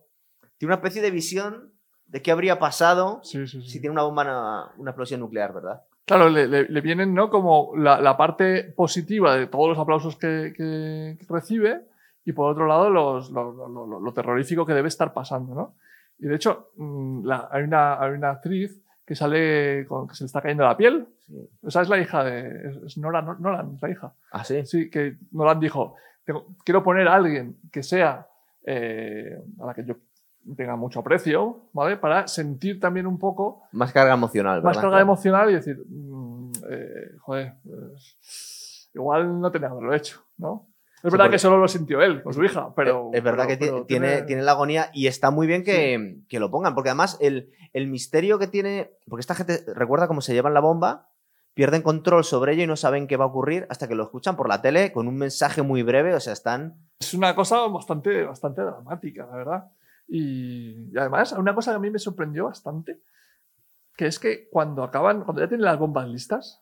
[0.57, 1.71] tiene una especie de visión
[2.07, 3.69] de qué habría pasado Sí, sí, sí.
[3.69, 5.83] si tiene una bomba, una, una explosión nuclear, ¿verdad?
[6.05, 7.29] Claro, le, le- le vienen, ¿no?
[7.29, 11.85] Como la, la parte positiva de todos los aplausos que, que- que recibe
[12.25, 15.75] y por otro lado los- lo, lo- lo- lo terrorífico que debe estar pasando, ¿no?
[16.19, 20.23] Y de hecho, mm, la- hay, una, hay una actriz que sale con que se
[20.23, 21.07] le está cayendo la piel.
[21.27, 21.49] Sí.
[21.63, 22.69] Esa es la hija de.
[22.69, 24.13] Es, es Nora, no- Nolan, la hija.
[24.31, 24.65] Ah, sí.
[24.65, 28.27] Sí, que Nolan dijo: "Tengo- Quiero poner a alguien que sea.
[28.63, 29.95] eh, a la que yo
[30.55, 31.97] tenga mucho aprecio, ¿vale?
[31.97, 34.81] Para sentir también un poco Más carga emocional, más ¿verdad?
[34.81, 40.67] carga emocional y decir, mm, eh, joder, pues, igual no tenía que haberlo hecho, ¿no?
[41.03, 43.09] Es Sí, verdad que solo lo sintió él con su hija, pero...
[43.13, 46.39] es verdad pero- que pero tiene, tiene la agonía y está muy bien que, que
[46.39, 50.33] lo pongan, porque además el, el misterio que tiene, porque esta gente recuerda cómo se
[50.33, 51.09] llevan la bomba,
[51.53, 54.35] pierden control sobre ello y no saben qué va a ocurrir hasta que lo escuchan
[54.37, 56.77] por la tele con un mensaje muy breve, o sea, están...
[56.99, 59.71] Es una cosa bastante, bastante dramática, la verdad.
[60.07, 63.01] Y, y además, una cosa que a mí me sorprendió bastante,
[63.97, 66.61] que es que cuando acaban, cuando ya tienen las bombas listas,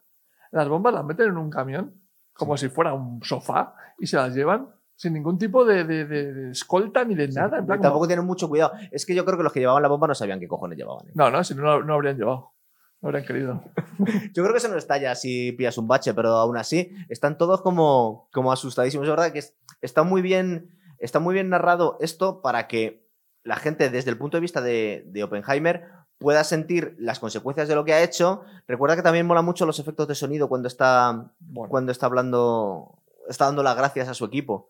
[0.51, 1.93] las bombas las meten en un camión,
[2.39, 6.33] como si fuera un sofá, y se las llevan sin ningún tipo de, de- de-
[6.33, 7.59] de escolta ni de nada.
[7.59, 8.71] en plan como- Tampoco tienen mucho cuidado.
[8.91, 11.07] Es que yo creo que los que llevaban la bomba no sabían qué cojones llevaban.
[11.07, 11.11] ¿eh?
[11.13, 12.53] No, no, si no, no, habrían llevado.
[13.01, 13.63] No habrían querido.
[14.33, 17.37] Yo creo que eso no está ya si pillas un bache, pero aún así están
[17.37, 19.05] todos como, como asustadísimos.
[19.07, 23.07] Es verdad que es- está muy bien, está muy bien narrado esto para que
[23.45, 25.85] la gente, desde el punto de vista de, de Oppenheimer,
[26.19, 28.43] pueda sentir las consecuencias de lo que ha hecho.
[28.67, 32.99] Recuerda que también mola mucho los efectos de sonido cuando está, Bueno, cuando está hablando,
[33.27, 34.69] está dando las gracias a su equipo.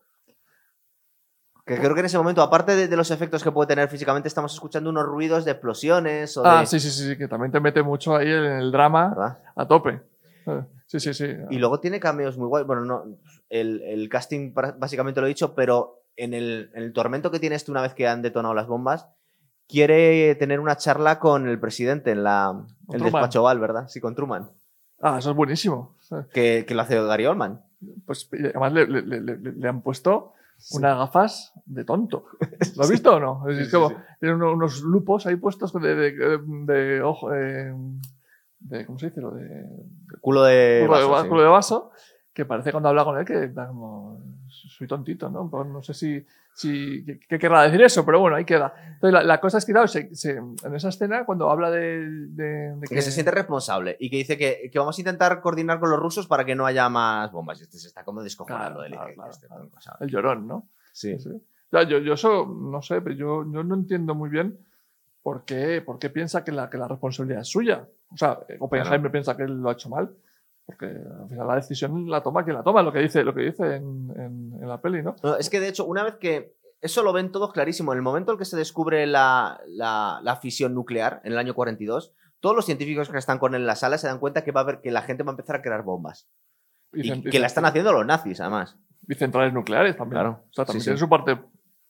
[1.66, 4.26] Que creo que en ese momento, aparte de, de los efectos que puede tener físicamente,
[4.26, 7.52] estamos escuchando unos ruidos de explosiones o ah, de- sí, sí, sí, sí, que también
[7.52, 9.38] te mete mucho ahí en el drama ¿verdad?
[9.54, 10.00] a tope.
[10.46, 11.26] Eh, Sí, sí, sí.
[11.50, 12.64] Y luego tiene cameos muy guay.
[12.64, 13.04] Bueno, no,
[13.48, 17.54] el, el casting básicamente lo he dicho, pero en el, en el tormento que tiene
[17.54, 19.06] este una vez que han detonado las bombas,
[19.70, 22.50] quiere tener una charla con el presidente en la,
[22.88, 23.12] el Truman.
[23.12, 23.88] despacho Oval, ¿verdad?
[23.88, 24.50] Sí, con Truman.
[25.00, 25.96] Ah, eso es buenísimo.
[26.32, 27.62] Que, que lo hace Gary Oldman.
[28.04, 30.32] Pues además le, le- le- le- le han puesto
[30.72, 32.26] unas gafas de tonto.
[32.76, 33.48] ¿Lo has visto o no?
[33.48, 37.32] Es, Sí, como, tiene uno- unos lupos ahí puestos de, de, de ojo.
[37.32, 37.72] eh,
[38.58, 39.20] de, ¿Cómo se dice?
[39.22, 39.64] Lo de,
[40.20, 40.86] Culo de.
[40.86, 41.90] vaso, culo de vaso,
[42.32, 45.50] que parece cuando habla con él que da como, soy tontito, ¿no?
[45.64, 46.24] No sé si,
[46.54, 48.72] si qué, querrá decir eso, pero bueno, ahí queda.
[48.94, 52.08] Entonces, la, la cosa es que, claro, se- se- en esa escena, cuando habla de,
[52.28, 55.80] de- de Que se siente responsable y que dice que, que vamos a intentar coordinar
[55.80, 57.60] con los rusos para que no haya más bombas.
[57.60, 59.62] Este se está como descojonando Claro, claro, claro, "Este claro.
[59.62, 60.00] tronco, ¿sabes?".
[60.02, 60.68] el llorón, ¿no?
[60.92, 61.18] Sí.
[61.18, 61.30] Sí.
[61.72, 64.58] Ya, yo, yo eso, no sé, pero yo, yo no entiendo muy bien
[65.22, 67.86] por qué, por qué piensa que la, que la responsabilidad es suya.
[68.12, 70.10] O sea, Oppenheimer piensa que él lo ha hecho mal,
[70.70, 73.42] porque al final la decisión la toma quien la toma, lo que dice, lo que
[73.42, 75.16] dice en, en- en la peli, ¿no?
[75.22, 76.54] No, es que de hecho, una vez que.
[76.82, 77.92] Eso lo ven todos clarísimo.
[77.92, 81.54] En el momento en que se descubre la, la- la fisión nuclear, en el año
[81.54, 84.50] 42, todos los científicos que están con él en la sala se dan cuenta que
[84.52, 86.28] va a haber que la gente va a empezar a crear bombas.
[86.94, 88.78] Y, que la están haciendo los nazis, además.
[89.06, 90.22] y centrales nucleares también.
[90.22, 91.00] Claro, O sea, también sí, tiene sí.
[91.04, 91.38] su parte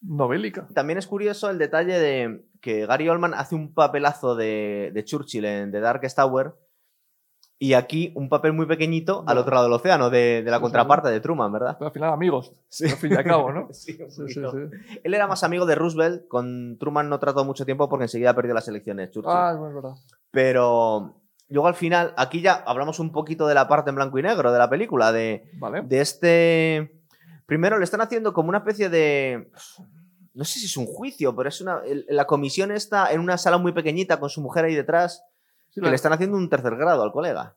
[0.02, 0.66] novélica.
[0.74, 5.44] También es curioso el detalle de que Gary Oldman hace un papelazo de, de Churchill
[5.44, 6.54] en The Darkest Tower
[7.62, 11.10] Y aquí un papel muy pequeñito al otro lado del océano, de, de la contraparte
[11.10, 11.76] de Truman, ¿verdad?
[11.78, 12.86] Pero al final amigos, Sí.
[12.86, 13.68] al fin y al cabo, ¿no?
[13.72, 14.40] Sí, Sí, sí.
[15.04, 18.54] Él era más amigo de Roosevelt, con Truman no trató mucho tiempo porque enseguida perdió
[18.54, 19.10] las elecciones.
[19.10, 19.30] Churchill.
[19.34, 19.92] Ah, es verdad.
[20.30, 21.16] Pero
[21.48, 24.52] luego al final, aquí ya hablamos un poquito de la parte en blanco y negro
[24.52, 25.82] de la película, de, Vale.
[25.82, 26.96] de este...
[27.44, 29.50] Primero le están haciendo como una especie de...
[30.32, 31.82] No sé si es un juicio, pero es una...
[32.08, 35.24] La comisión está en una sala muy pequeñita con su mujer ahí detrás,
[35.70, 37.56] Sí, que la- le están haciendo un tercer grado al colega.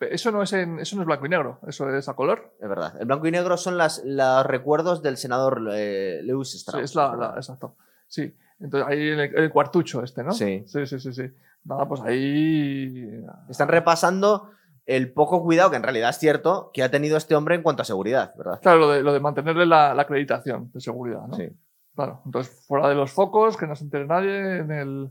[0.00, 2.54] Eso no es en, eso no es blanco y negro, eso es a color.
[2.60, 2.94] Es verdad.
[3.00, 6.84] El blanco y negro son las, los recuerdos del senador eh, Lewis Sí, Strauss.
[6.84, 7.76] es la, exacto.
[8.06, 8.32] Sí.
[8.60, 10.32] Entonces ahí en el, el cuartucho este, ¿no?
[10.32, 10.62] Sí.
[10.66, 11.24] Sí, sí, sí, sí.
[11.64, 13.10] Nada, pues ahí.
[13.48, 14.50] Están repasando
[14.86, 17.82] el poco cuidado, que en realidad es cierto, que ha tenido este hombre en cuanto
[17.82, 18.60] a seguridad, ¿verdad?
[18.62, 21.34] Claro, lo de, lo de mantenerle la, la acreditación de seguridad, ¿no?
[21.36, 21.48] Sí.
[21.94, 22.22] Claro.
[22.24, 25.10] Entonces, fuera de los focos, que no se entere nadie, en el.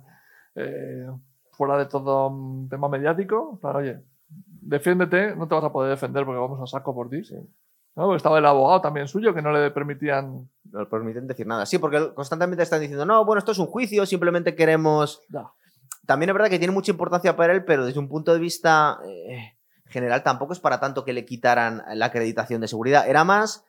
[0.55, 1.07] eh,
[1.57, 2.31] fuera de todo
[2.69, 3.99] tema mediático, claro, oye,
[4.61, 7.23] defiéndete, no te vas a poder defender porque vamos a saco por ti.
[7.23, 7.35] Sí.
[7.95, 8.03] ¿no?
[8.03, 10.47] Porque estaba el abogado también suyo que no le permitían.
[10.71, 11.65] No le permiten decir nada.
[11.65, 15.21] Sí, porque constantemente están diciendo, no, bueno, esto es un juicio, simplemente queremos...
[16.05, 18.99] También es verdad que tiene mucha importancia para él, pero desde un punto de vista
[19.05, 23.09] eh, general tampoco es para tanto que le quitaran la acreditación de seguridad.
[23.09, 23.65] Era más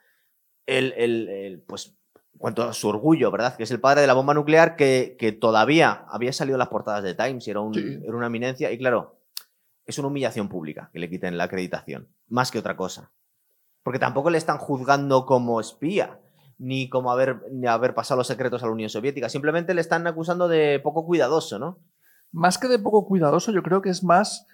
[0.67, 1.97] el, el- el, pues,
[2.37, 3.55] cuanto a su orgullo, ¿verdad?
[3.55, 6.69] Que es el padre de la bomba nuclear que, que todavía había salido en las
[6.69, 7.99] portadas de Times y era, un- Sí.
[8.03, 8.71] era una eminencia.
[8.71, 9.17] Y claro,
[9.85, 13.11] es una humillación pública que le quiten la acreditación, más que otra cosa.
[13.83, 16.19] Porque tampoco le están juzgando como espía,
[16.57, 19.29] ni como haber, ni haber pasado los secretos a la Unión Soviética.
[19.29, 21.79] Simplemente le están acusando de poco cuidadoso, ¿no?
[22.31, 24.45] Más que de poco cuidadoso, yo creo que es más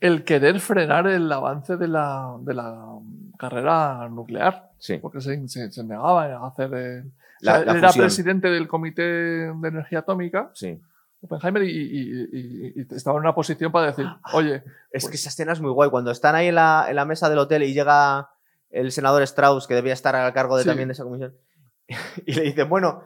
[0.00, 2.84] el querer frenar el avance de la, de la
[3.38, 4.70] carrera nuclear.
[4.78, 4.98] Sí.
[4.98, 6.72] Porque se, se- se negaba a hacer.
[6.74, 10.80] el- La- o sea, la él era presidente del Comité de Energía Atómica, Sí.
[11.22, 14.56] Oppenheimer, y, y- y- y estaba en una posición para decir: Oye,
[14.90, 15.90] Es Pues- que esa escena es muy guay.
[15.90, 18.30] Cuando están ahí en la, en la mesa del hotel y llega
[18.70, 20.68] el senador Strauss, que debía estar a cargo de, Sí.
[20.68, 21.34] también de esa comisión,
[22.26, 23.02] y le dice, bueno,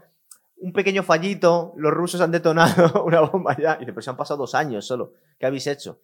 [0.63, 3.77] un pequeño fallito, los rusos han detonado una bomba ya.
[3.77, 5.15] Y dice, pero se han pasado dos años solo.
[5.39, 6.01] ¿Qué habéis hecho?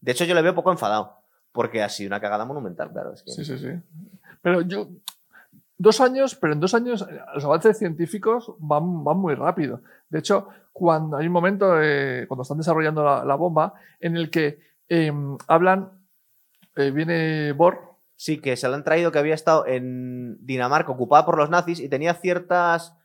[0.00, 1.21] De hecho, yo le veo poco enfadado,
[1.52, 3.12] porque ha sido una cagada monumental, claro.
[3.12, 3.32] Es que...
[3.32, 3.68] Sí, sí, sí.
[4.40, 4.88] Pero yo.
[5.78, 9.80] Dos años, pero en dos años los avances científicos van, van muy rápido.
[10.08, 14.30] De hecho, cuando hay un momento, eh, cuando están desarrollando la, la bomba, en el
[14.30, 15.12] que eh,
[15.48, 15.90] hablan,
[16.76, 17.92] eh, viene Bohr,
[18.22, 21.80] Sí, que se lo han traído que había estado en Dinamarca ocupada por los nazis
[21.80, 22.96] y tenía ciertas,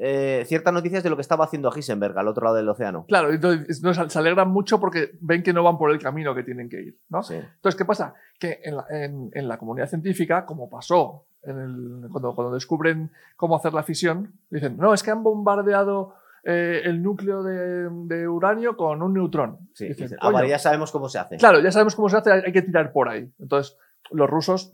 [0.00, 3.04] eh, ciertas noticias de lo que estaba haciendo Heisenberg al otro lado del océano.
[3.08, 6.44] claro, entonces entonces se alegran mucho porque ven que no van por el camino que
[6.44, 6.98] tienen que ir.
[7.08, 7.22] ¿no?
[7.22, 7.34] Sí.
[7.34, 8.14] Entonces, ¿qué pasa?
[8.38, 13.10] Que en la, en- en la comunidad científica, como pasó en el- cuando, cuando descubren
[13.36, 18.28] cómo hacer la fisión, dicen, no, es que han bombardeado eh, el núcleo de, de
[18.28, 19.68] uranio con un neutrón.
[19.74, 21.36] Sí, Dicen, dicen, ah, "Coño, vale, ya sabemos cómo se hace.
[21.36, 23.28] Claro, ya sabemos cómo se hace, hay hay que tirar por ahí.
[23.40, 23.76] Entonces,
[24.12, 24.72] los rusos.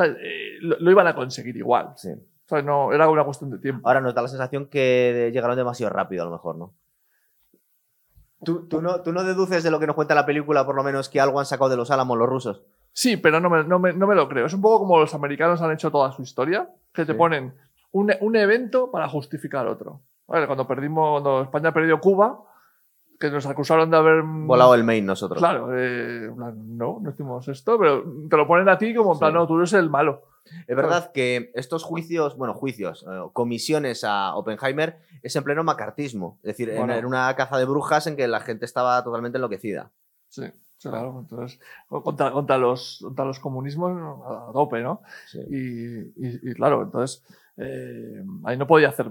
[0.00, 1.92] Eh, lo, lo iban a conseguir igual.
[1.96, 2.10] Sí.
[2.48, 2.64] ¿Sabes?
[2.64, 3.86] No, era una cuestión de tiempo.
[3.88, 6.72] Ahora nos da la sensación que llegaron demasiado rápido, a lo mejor, ¿no?
[8.44, 10.84] ¿Tú, tú no, tú no deduces de lo que nos cuenta la película, por lo
[10.84, 12.62] menos, que algo han sacado de los álamos los rusos.
[12.92, 14.46] Sí, pero no me, no, me, no me lo creo.
[14.46, 17.18] Es un poco como los americanos han hecho toda su historia, que te Sí.
[17.18, 17.54] ponen
[17.90, 20.02] un, un evento para justificar otro.
[20.28, 22.40] Vale, cuando perdimos, cuando España perdió Cuba,
[23.18, 25.38] que nos acusaron de haber Volado el main nosotros.
[25.40, 29.32] Claro, eh, no, no hicimos esto, pero te lo ponen a ti como en plan,
[29.32, 29.38] Sí.
[29.38, 30.22] no, tú eres el malo.
[30.66, 36.38] Es verdad que estos juicios, bueno, juicios, eh, comisiones a Oppenheimer es en pleno macartismo.
[36.42, 36.94] Es decir, en- Bueno.
[36.94, 39.90] en una caza de brujas en que la gente estaba totalmente enloquecida.
[40.28, 40.42] Sí,
[40.82, 41.20] claro.
[41.20, 43.92] Entonces, contra, contra, los, contra los comunismos
[44.26, 45.02] a tope, ¿no?
[45.26, 45.40] Sí.
[45.50, 47.24] Y, y- y claro, entonces
[47.56, 49.10] eh, ahí no podía hacer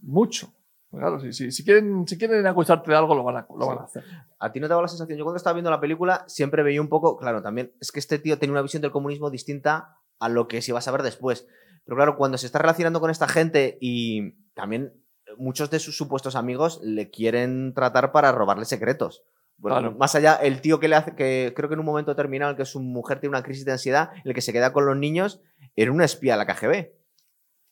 [0.00, 0.52] mucho.
[0.90, 3.78] Claro, si, si, si quieren, si quieren acusarte de algo, lo van a, lo van
[3.78, 4.04] a hacer.
[4.38, 5.18] ¿A ti no te daba la sensación?
[5.18, 8.18] Yo cuando estaba viendo la película siempre veía un poco, claro, también es que este
[8.18, 11.46] tío tenía una visión del comunismo distinta a lo que se iba a saber después.
[11.84, 14.92] Pero claro, cuando se está relacionando con esta gente y también
[15.38, 19.22] muchos de sus supuestos amigos le quieren tratar para robarle secretos.
[19.58, 19.96] Bueno, Claro.
[19.96, 22.56] más allá, el tío que le hace, que creo que en un momento determinado en
[22.58, 25.40] que su mujer tiene una crisis de ansiedad, el que se queda con los niños,
[25.76, 26.92] era un espía de la KGB.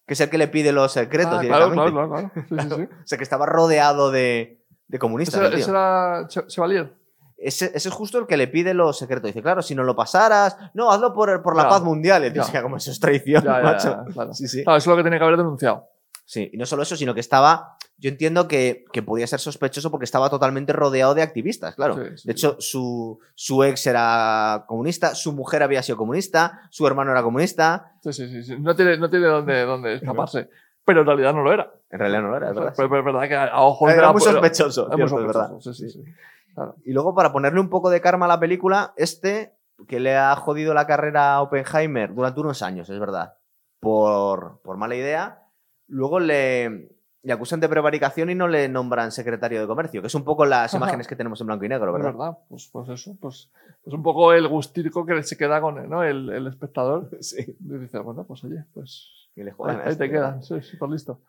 [0.07, 1.93] Que es el que le pide los secretos Ah, claro, directamente.
[1.93, 2.69] claro, claro, claro.
[2.69, 2.95] Sí, sí, sí.
[3.03, 5.37] O sea, que estaba rodeado de, de comunistas.
[5.41, 5.61] Ese, el tío.
[5.61, 6.95] ese era Che- Chevalier.
[7.37, 9.29] Ese, ese es justo el que le pide los secretos.
[9.29, 12.25] Dice, claro, si no lo pasaras, no, hazlo por, por la Ya, paz mundial.
[12.25, 12.45] Y ya.
[12.45, 13.89] se queda como eso es traición, Ya, ya, macho.
[14.07, 14.33] ya, claro.
[14.35, 14.63] Sí, sí.
[14.65, 15.89] Claro, eso es lo que tenía que haber denunciado.
[16.27, 17.77] Sí, y no solo eso, sino que estaba.
[17.99, 21.95] Yo entiendo que, que podía ser sospechoso porque estaba totalmente rodeado de activistas, claro.
[21.97, 22.27] Sí, sí.
[22.27, 27.23] De hecho, su, su ex era comunista, su mujer había sido comunista, su hermano era
[27.23, 27.93] comunista.
[28.03, 28.57] Sí, sí, sí.
[28.59, 30.49] No tiene, no tiene dónde, dónde escaparse.
[30.85, 31.73] Pero en realidad no lo era.
[31.91, 32.75] En realidad no lo era, es verdad.
[32.77, 35.21] Pero, pero es verdad que a, ojos de Era la muy sospechoso, era muy cierto,
[35.21, 35.49] es verdad.
[35.51, 36.11] sospechoso, sí, sí, sí.
[36.55, 36.77] Claro.
[36.85, 39.55] Y luego, para ponerle un poco de karma a la película, este,
[39.89, 43.35] que le ha jodido la carrera a Oppenheimer durante unos años, es verdad,
[43.81, 45.43] por, por mala idea,
[45.89, 46.91] luego le,
[47.23, 50.47] le acusan de prevaricación y no le nombran secretario de comercio, que es un poco
[50.47, 50.77] las Ajá.
[50.85, 52.13] imágenes que tenemos en blanco y negro, Es ¿verdad?
[52.19, 53.51] verdad, pues, pues eso, pues
[53.85, 56.03] es un poco el gustico que se queda con ¿no?
[56.03, 57.11] el, el espectador.
[57.21, 57.45] Sí.
[57.59, 60.89] Y dice, bueno, pues oye, pues Que le ahí, ahí este, te quedan, sí, súper
[60.89, 61.21] listo.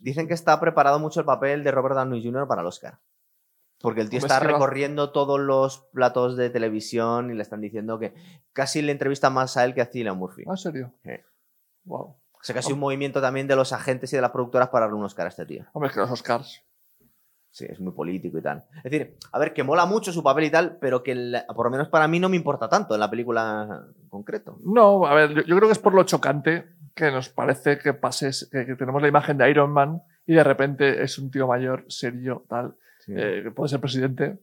[0.00, 2.46] Dicen que está preparado mucho el papel de Robert Downey Jr.
[2.46, 2.98] para el Oscar.
[3.80, 8.14] Porque el tío está recorriendo todos los platos de televisión y le están diciendo que
[8.52, 10.42] casi le entrevista más a él que a Cillian Murphy.
[10.46, 10.94] Ah, ¿En serio?
[11.04, 11.12] Sí.
[11.84, 12.00] Wow.
[12.00, 14.98] O sea, casi un movimiento también de los agentes y de las productoras para darle
[14.98, 15.64] un Oscar a este tío.
[15.72, 16.64] Hombre, es que los Oscars.
[17.50, 18.66] Sí, es muy político y tal.
[18.76, 21.70] Es decir, a ver, que mola mucho su papel y tal, pero que por lo
[21.70, 24.58] menos para mí no me importa tanto en la película en concreto.
[24.62, 27.94] No, a ver, yo, yo creo que es por lo chocante que nos parece que
[27.94, 31.46] pases, que, que tenemos la imagen de Iron Man y de repente es un tío
[31.46, 32.76] mayor, serio, tal,
[33.08, 34.38] eh, que puede ser presidente.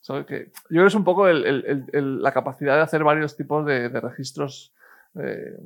[0.00, 0.26] ¿sabes?
[0.26, 3.04] Que yo creo que es un poco el- el- el- el- la capacidad de hacer
[3.04, 4.72] varios tipos de, de registros
[5.16, 5.58] eh,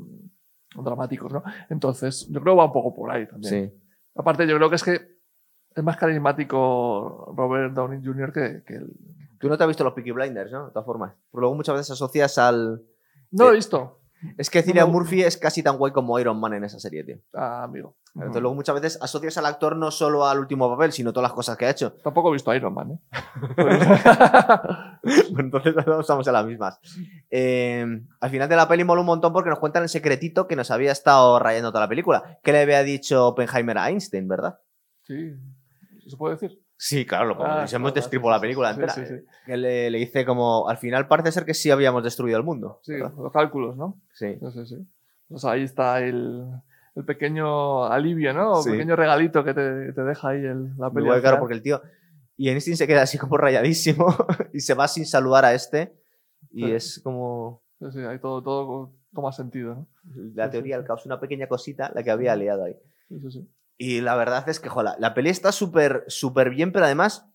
[0.75, 1.43] dramáticos, ¿no?
[1.69, 3.71] Entonces, yo creo que va un poco por ahí también.
[3.71, 3.81] Sí.
[4.17, 5.01] Aparte, yo creo que es que
[5.75, 8.33] es más carismático Robert Downey Jr.
[8.33, 8.91] que, que el...
[9.39, 10.67] Tú no te has visto los Peaky Blinders, ¿no?
[10.67, 11.13] De todas formas.
[11.31, 12.83] Porque luego muchas veces asocias al...
[13.33, 14.01] No lo he Eh, visto.
[14.39, 14.93] Es que Cillian No.
[14.93, 17.19] Murphy es casi tan guay como Iron Man en esa serie, tío.
[17.35, 17.97] Ah, amigo.
[18.15, 21.33] Entonces luego muchas veces asocias al actor no solo al último papel, sino todas las
[21.33, 21.93] cosas que ha hecho.
[22.05, 22.99] Tampoco he visto Iron Man, ¿eh?
[25.03, 26.79] Pues entonces estamos en las mismas.
[27.31, 27.85] Eh,
[28.21, 30.71] al final de la peli mola un montón porque nos cuentan el secretito que nos
[30.71, 32.39] había estado rayando toda la película.
[32.43, 34.59] Que le había dicho Oppenheimer a Einstein, ¿verdad?
[35.03, 35.33] sí.
[36.07, 36.61] ¿Se puede decir?
[36.85, 38.93] Sí, claro, lo Ah, hemos claro, destripó sí, la película entera.
[38.93, 39.15] sí, sí.
[39.47, 42.81] Que le, le dice como, al final parece ser que sí habíamos destruido el mundo.
[42.83, 43.13] Sí, ¿verdad?
[43.17, 44.01] los cálculos, ¿no?
[44.15, 44.37] Sí.
[44.41, 44.87] Sí, sí, sí.
[45.29, 46.45] Pues ahí está el,
[46.97, 48.61] el pequeño alivio, ¿no?
[48.63, 48.71] Sí.
[48.71, 51.81] pequeño regalito que te, te deja ahí el, la al claro, porque el tío.
[52.37, 54.07] Y Einstein se queda así como rayadísimo
[54.53, 55.95] y se va sin saludar a este.
[56.51, 59.89] Y es como Sí, sí, ahí todo, todo toma sentido, ¿no?
[60.35, 62.75] la teoría del caos, una pequeña cosita la que había liado ahí.
[63.09, 63.49] Sí, sí, sí.
[63.85, 67.29] Y la verdad es que, joder, la peli está súper, súper bien, pero además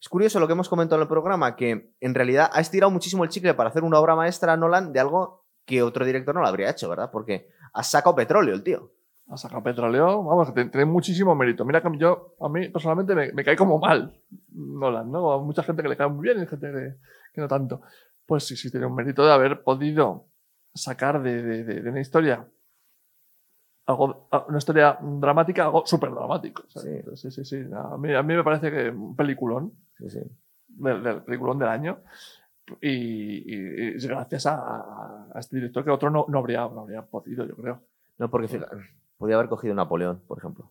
[0.00, 3.22] es curioso lo que hemos comentado en el programa, que en realidad ha estirado muchísimo
[3.22, 6.48] el chicle para hacer una obra maestra Nolan de algo que otro director no lo
[6.48, 7.10] habría hecho, ¿verdad?
[7.12, 8.90] Porque ha sacado petróleo el tío.
[9.28, 11.64] Ha sacado petróleo, vamos, tiene muchísimo mérito.
[11.64, 14.20] Mira que yo, a mí personalmente me, me cae como mal
[14.52, 15.30] Nolan, ¿no?
[15.32, 16.96] A mucha gente que le cae muy bien y gente que,
[17.32, 17.80] que no tanto.
[18.26, 20.26] Pues sí, sí, tiene un mérito de haber podido
[20.74, 22.44] sacar de, de- de- de una historia
[23.86, 26.62] algo, a- una historia dramática, algo súper dramático.
[26.68, 27.20] ¿sabes?
[27.20, 27.64] Sí, sí, sí.
[27.74, 30.20] A mí, a mí me parece que un peliculón, Sí, sí.
[30.68, 31.98] del, del peliculón del año.
[32.80, 37.02] Y, y- y gracias a, a- este director que otro no, no, habría, no habría
[37.02, 37.80] podido, yo creo.
[38.18, 38.76] No, porque fíjate,
[39.18, 40.70] podía haber cogido Napoleón, por ejemplo.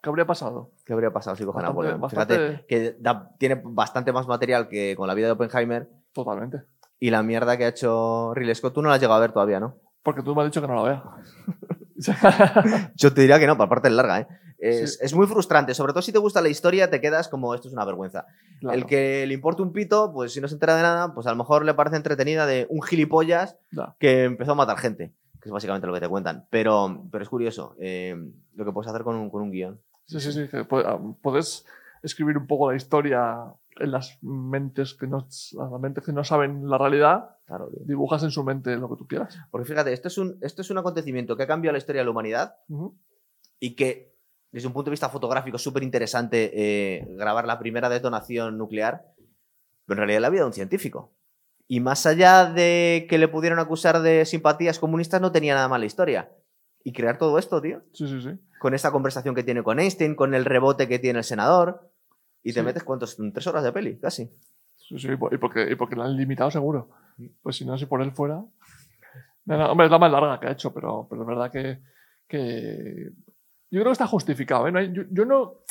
[0.00, 0.70] ¿Qué habría pasado?
[0.86, 2.00] ¿Qué habría pasado si coge Napoleón?
[2.00, 6.62] bastante- Fíjate que da- tiene bastante más material que con la vida de Oppenheimer Totalmente.
[7.00, 8.74] y la mierda que ha hecho Ridley Scott.
[8.74, 9.74] Tú no la has llegado a ver todavía, ¿no?
[10.04, 11.02] Porque tú me has dicho que no la vea.
[12.96, 14.28] Yo te diría que no, para parte es larga, ¿eh?
[14.58, 14.98] Es, Sí.
[15.02, 17.74] es muy frustrante, sobre todo si te gusta la historia, te quedas como esto es
[17.74, 18.26] una vergüenza.
[18.60, 21.26] Claro, El que le importa un pito, pues si no se entera de nada, pues
[21.28, 23.56] a lo mejor le parece entretenida de un gilipollas
[24.00, 26.46] que empezó a matar gente, que es básicamente lo que te cuentan.
[26.50, 28.16] Pero, pero es curioso eh,
[28.54, 29.80] lo que puedes hacer con un, con un guion.
[30.06, 30.48] Sí, sí, sí.
[30.52, 31.64] ah, puedes
[32.02, 33.36] escribir un poco la historia
[33.80, 37.36] en las mentes que no, las mentes que no saben la realidad.
[37.46, 37.70] Claro.
[37.84, 39.38] Dibujas en su mente lo que tú quieras.
[39.50, 42.04] Porque fíjate, esto es, un, esto es un acontecimiento que ha cambiado la historia de
[42.04, 42.56] la humanidad
[43.58, 44.14] y que,
[44.52, 49.06] desde un punto de vista fotográfico, es súper interesante eh, grabar la primera detonación nuclear,
[49.86, 51.14] pero en realidad la vida de un científico.
[51.66, 55.80] Y más allá de que le pudieran acusar de simpatías comunistas, no tenía nada más
[55.80, 56.32] la historia.
[56.82, 58.30] Y crear todo esto, tío, Sí, sí, sí.
[58.58, 61.90] con esta conversación que tiene con Einstein, con el rebote que tiene el senador,
[62.42, 62.66] y te Sí.
[62.66, 63.16] metes, ¿cuántos?
[63.32, 64.30] Tres horas de peli, casi.
[64.76, 66.88] Sí, sí, y por- y porque, y porque la han limitado seguro.
[67.42, 68.36] Pues si no, si por él fuera.
[69.44, 71.80] No, no, hombre, es la más larga que ha hecho, pero, pero es verdad que,
[72.26, 73.10] que.
[73.70, 74.66] Yo creo que está justificado.
[74.68, 74.72] ¿eh?
[74.72, 75.62] No hay- yo, yo no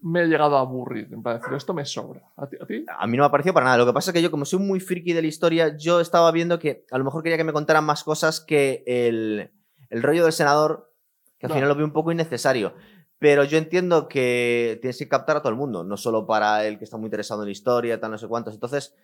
[0.00, 1.08] me he llegado a aburrir.
[1.22, 2.22] Plan, decir, esto me sobra.
[2.36, 2.56] ¿A ti?
[2.60, 2.86] a ti?
[2.98, 3.78] A mí no me ha parecido para nada.
[3.78, 6.30] Lo que pasa es que yo, como soy muy friki de la historia, yo estaba
[6.30, 9.50] viendo que a lo mejor quería que me contaran más cosas que el,
[9.90, 10.92] el rollo del senador,
[11.38, 12.74] que al final lo veo un poco innecesario.
[13.18, 16.78] Pero yo entiendo que tienes que captar a todo el mundo, no solo para el
[16.78, 18.54] que está muy interesado en la historia, tal, no sé cuántos.
[18.54, 18.94] Entonces,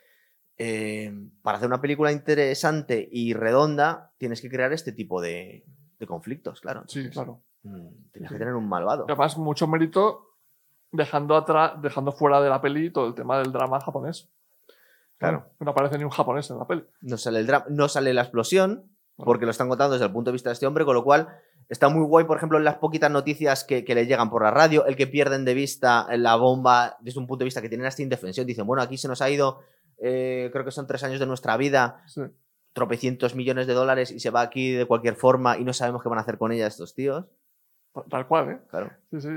[0.57, 1.13] eh,
[1.43, 5.65] para hacer una película interesante y redonda, tienes que crear este tipo de,
[5.99, 6.85] de conflictos, claro.
[6.87, 7.43] Sí, claro.
[7.65, 8.35] Mm, Tienes Sí.
[8.35, 9.05] que tener un malvado.
[9.09, 10.31] Y además, mucho mérito
[10.93, 14.29] dejando atrás, dejando fuera de la peli todo el tema del drama japonés.
[15.19, 15.47] Claro.
[15.59, 16.85] No aparece ni un japonés en la peli.
[17.01, 20.35] No sale, el no sale la explosión, porque lo están contando desde el punto de
[20.35, 21.29] vista de este hombre, con lo cual
[21.69, 24.51] Está muy guay, por ejemplo, en las poquitas noticias que, que le llegan por la
[24.51, 27.87] radio, el que pierden de vista la bomba desde un punto de vista que tienen
[27.87, 28.47] hasta indefensión.
[28.47, 29.61] Dicen, bueno, aquí se nos ha ido,
[29.99, 32.23] eh, creo que son tres años de nuestra vida, Sí.
[32.75, 36.09] tropecientos millones de dólares y se va aquí de cualquier forma y no sabemos qué
[36.09, 37.25] van a hacer con ella estos tíos.
[38.11, 38.59] Tal cual, ¿eh?
[38.69, 38.91] Claro.
[39.11, 39.29] Sí, sí.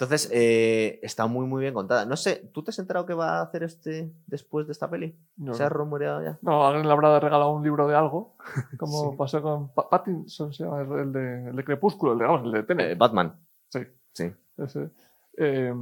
[0.00, 2.06] Entonces, eh, está muy, muy bien contada.
[2.06, 5.18] No sé, ¿tú te has enterado que va a hacer este después de esta peli?
[5.36, 6.38] No, ¿Se ha rumoreado ya?
[6.40, 8.36] No, alguien le habrá regalado un libro de algo,
[8.78, 9.16] como Sí.
[9.18, 12.52] pasó con Pa- Pattinson, se llama, el de, el de Crepúsculo, el de, vamos, el
[12.52, 12.90] de Tenet.
[12.92, 13.34] Eh, Batman.
[13.70, 13.80] Sí.
[14.12, 14.32] Sí.
[14.56, 14.90] Ese.
[15.36, 15.74] Eh,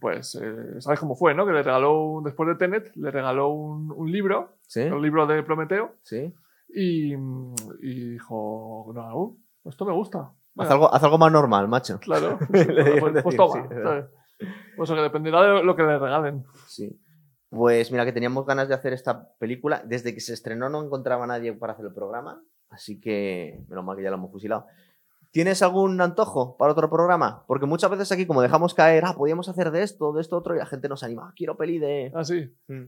[0.00, 1.44] pues, eh, ¿sabes cómo fue, no?
[1.44, 4.82] Que le regaló, un- después de Tenet, le regaló un, un libro, ¿Sí?
[4.82, 6.32] el libro de Prometeo, ¿Sí?
[6.68, 10.32] y, y dijo, no, uh, esto me gusta.
[10.56, 11.98] Haz Venga, algo, haz algo más normal, macho.
[12.00, 12.38] Claro.
[12.50, 12.66] Pues,
[13.00, 13.68] pues decir, toma.
[13.68, 14.46] sí.
[14.76, 16.44] Pues que dependerá de lo que le regalen.
[16.66, 17.00] Sí.
[17.50, 19.82] Pues mira, que teníamos ganas de hacer esta película.
[19.84, 23.84] Desde que se estrenó no encontraba a nadie para hacer el programa, así que menos
[23.84, 24.66] mal que ya lo hemos fusilado.
[25.30, 27.44] ¿Tienes algún antojo para otro programa?
[27.46, 30.54] Porque muchas veces aquí, como dejamos caer, ah, podíamos hacer de esto, de esto otro,
[30.54, 32.12] y la gente nos anima, "Ah, quiero peli de.
[32.14, 32.52] Así.
[32.68, 32.84] Mm.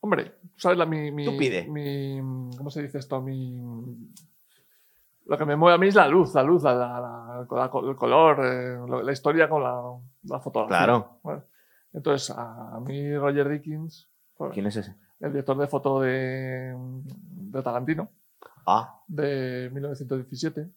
[0.00, 0.78] Hombre, ¿sabes?
[0.78, 1.66] La, mi, mi, Tú pide.
[1.68, 2.20] mi-
[2.56, 3.20] ¿Cómo se dice esto?
[3.20, 3.60] Mi,
[5.32, 7.70] lo que me mueve a mí es la luz, la luz, la, la- la- la-
[7.90, 10.76] el color, eh, la historia con la, fotografía.
[10.84, 11.18] Claro.
[11.22, 11.44] Bueno,
[11.94, 14.94] entonces, a mí Roger Dickens, pues, ¿Quién es ese?
[15.20, 18.10] el director de foto de, de Tarantino,
[18.66, 20.68] Ah, de 1917,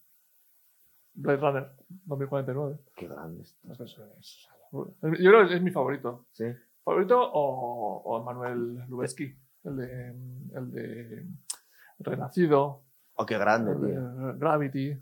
[1.16, 1.72] Blade Runner
[2.06, 2.78] 2049.
[2.96, 3.42] qué grande.
[3.44, 3.60] esto.
[3.68, 6.28] Entonces, es- yo creo que es mi favorito.
[6.32, 6.46] Sí.
[6.84, 9.36] ¿Favorito o, o Manuel Lubezki?
[9.66, 10.10] El de,
[10.56, 11.28] el de
[12.00, 12.84] Renacido,
[13.16, 14.10] Oh, qué grande, tío.
[14.12, 15.00] de Gravity.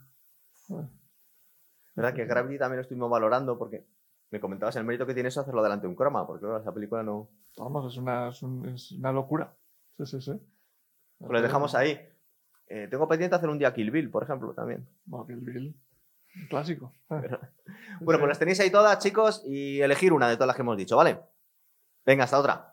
[1.96, 3.58] ¿Verdad que Gravity también lo estuvimos valorando?
[3.58, 3.86] Porque
[4.32, 7.04] me comentabas el mérito que tiene eso hacerlo delante de un croma, porque esa película
[7.04, 7.30] no.
[7.58, 9.54] Vamos, es una, es, un- es una locura.
[9.98, 10.32] Sí, sí, sí.
[11.20, 12.00] Pues lo dejamos ahí.
[12.68, 14.88] Eh, tengo pendiente hacer un día Kill Bill, por ejemplo, también.
[15.06, 15.76] Bueno, Kill Bill,
[16.42, 16.92] un clásico.
[18.02, 20.76] Bueno, pues las tenéis ahí todas, chicos, y elegir una de todas las que hemos
[20.76, 21.20] dicho, ¿vale?
[22.06, 22.73] Venga, hasta otra.